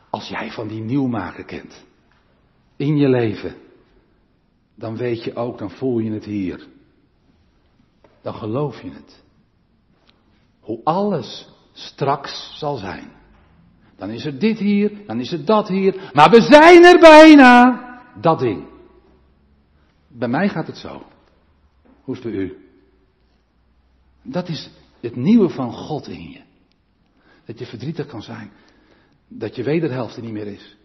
Als 0.09 0.27
jij 0.27 0.51
van 0.51 0.67
die 0.67 0.81
nieuwmaker 0.81 1.45
kent. 1.45 1.85
In 2.75 2.97
je 2.97 3.09
leven. 3.09 3.55
Dan 4.75 4.97
weet 4.97 5.23
je 5.23 5.35
ook, 5.35 5.57
dan 5.57 5.71
voel 5.71 5.99
je 5.99 6.11
het 6.11 6.25
hier. 6.25 6.67
Dan 8.21 8.33
geloof 8.33 8.81
je 8.81 8.89
het. 8.89 9.23
Hoe 10.59 10.79
alles 10.83 11.49
straks 11.73 12.55
zal 12.59 12.75
zijn. 12.75 13.20
Dan 14.01 14.09
is 14.09 14.25
er 14.25 14.39
dit 14.39 14.59
hier, 14.59 14.91
dan 15.05 15.19
is 15.19 15.31
er 15.31 15.45
dat 15.45 15.67
hier. 15.67 16.09
Maar 16.13 16.29
we 16.29 16.41
zijn 16.41 16.83
er 16.83 16.99
bijna. 16.99 17.81
Dat 18.21 18.39
ding. 18.39 18.67
Bij 20.07 20.27
mij 20.27 20.49
gaat 20.49 20.67
het 20.67 20.77
zo. 20.77 21.03
Hoe 22.03 22.15
is 22.17 22.23
het 22.23 22.31
bij 22.31 22.41
u? 22.41 22.57
Dat 24.23 24.49
is 24.49 24.69
het 24.99 25.15
nieuwe 25.15 25.49
van 25.49 25.73
God 25.73 26.07
in 26.07 26.29
je. 26.29 26.41
Dat 27.45 27.59
je 27.59 27.65
verdrietig 27.65 28.05
kan 28.05 28.21
zijn. 28.21 28.51
Dat 29.27 29.55
je 29.55 29.63
wederhelft 29.63 30.15
er 30.15 30.23
niet 30.23 30.31
meer 30.31 30.47
is. 30.47 30.77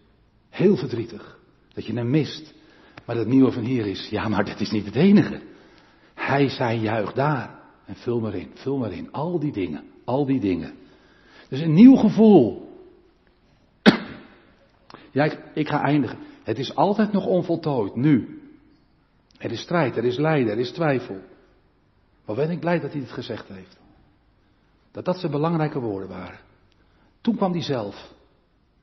Heel 0.49 0.77
verdrietig. 0.77 1.39
Dat 1.73 1.87
je 1.87 1.93
hem 1.93 2.11
mist. 2.11 2.55
Maar 3.07 3.17
het 3.17 3.29
nieuwe 3.29 3.53
van 3.53 3.65
hier 3.65 3.87
is, 3.87 4.09
ja 4.09 4.29
maar 4.29 4.45
dat 4.45 4.61
is 4.61 4.71
niet 4.71 4.85
het 4.85 4.97
enige. 4.97 5.43
Hij 6.15 6.49
zei 6.49 6.81
juich 6.81 7.13
daar. 7.13 7.61
En 7.85 7.95
vul 7.95 8.21
maar 8.21 8.35
in, 8.35 8.51
vul 8.55 8.79
maar 8.79 8.93
in. 8.93 9.13
Al 9.13 9.39
die 9.39 9.53
dingen, 9.53 9.85
al 10.05 10.27
die 10.27 10.41
dingen. 10.41 10.75
Dus 11.49 11.61
een 11.61 11.75
nieuw 11.75 11.97
gevoel 11.97 12.66
Ja, 15.17 15.39
ik, 15.55 15.69
ga 15.69 15.83
eindigen. 15.83 16.19
Het 16.43 16.59
is 16.59 16.75
altijd 16.75 17.13
nog 17.13 17.27
onvoltooid, 17.27 17.95
nu. 17.95 18.43
Er 19.39 19.53
is 19.53 19.61
strijd, 19.61 19.97
er 19.97 20.05
is 20.05 20.17
lijden, 20.17 20.53
er 20.53 20.59
is 20.59 20.71
twijfel. 20.71 21.21
Maar 22.25 22.37
ben 22.37 22.51
ik 22.51 22.61
blij 22.61 22.81
dat 22.81 22.93
hij 22.93 23.01
het 23.01 23.11
gezegd 23.11 23.49
heeft. 23.49 23.79
Dat 24.91 25.05
dat 25.05 25.19
zijn 25.19 25.33
belangrijke 25.33 25.81
woorden 25.81 26.09
waren. 26.09 26.39
Toen 27.21 27.37
kwam 27.37 27.53
hij 27.53 27.63
zelf. 27.63 28.13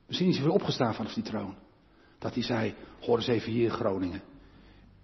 Misschien 0.06 0.28
is 0.28 0.36
hij 0.36 0.44
weer 0.44 0.54
opgestaan 0.54 0.94
vanaf 0.94 1.14
die 1.14 1.22
troon. 1.22 1.54
Dat 2.18 2.34
hij 2.34 2.42
zei, 2.42 2.74
hoor 3.00 3.16
eens 3.16 3.26
even 3.26 3.52
hier 3.52 3.70
Groningen. 3.70 4.22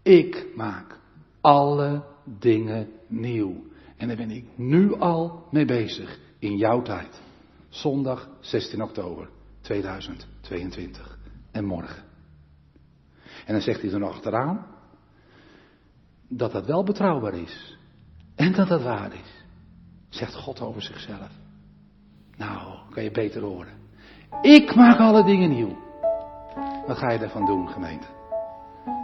Ik 0.02 0.46
maak 0.54 0.98
alle 1.40 2.04
dingen 2.24 2.88
nieuw. 3.06 3.64
En 3.96 4.08
daar 4.08 4.16
ben 4.16 4.30
ik 4.30 4.44
nu 4.54 4.94
al 4.94 5.46
mee 5.50 5.64
bezig. 5.64 6.18
In 6.38 6.56
jouw 6.56 6.82
tijd. 6.82 7.20
Zondag 7.68 8.28
16 8.40 8.82
oktober 8.82 9.28
2022. 9.60 11.18
En 11.51 11.64
morgen. 11.64 12.03
En 13.46 13.53
dan 13.53 13.61
zegt 13.61 13.82
hij 13.82 13.92
er 13.92 14.05
achteraan. 14.05 14.66
Dat 16.28 16.53
dat 16.53 16.66
wel 16.66 16.84
betrouwbaar 16.84 17.34
is. 17.34 17.78
En 18.36 18.53
dat 18.53 18.68
dat 18.68 18.82
waar 18.82 19.12
is. 19.12 19.44
Zegt 20.09 20.34
God 20.34 20.61
over 20.61 20.82
zichzelf. 20.82 21.30
Nou, 22.36 22.78
kan 22.90 23.03
je 23.03 23.11
beter 23.11 23.42
horen. 23.42 23.72
Ik 24.42 24.74
maak 24.74 24.98
alle 24.98 25.24
dingen 25.24 25.51
nieuw. 25.51 25.78
Wat 26.86 26.98
ga 26.98 27.12
je 27.12 27.18
daarvan 27.18 27.46
doen, 27.46 27.68
gemeente? 27.68 28.07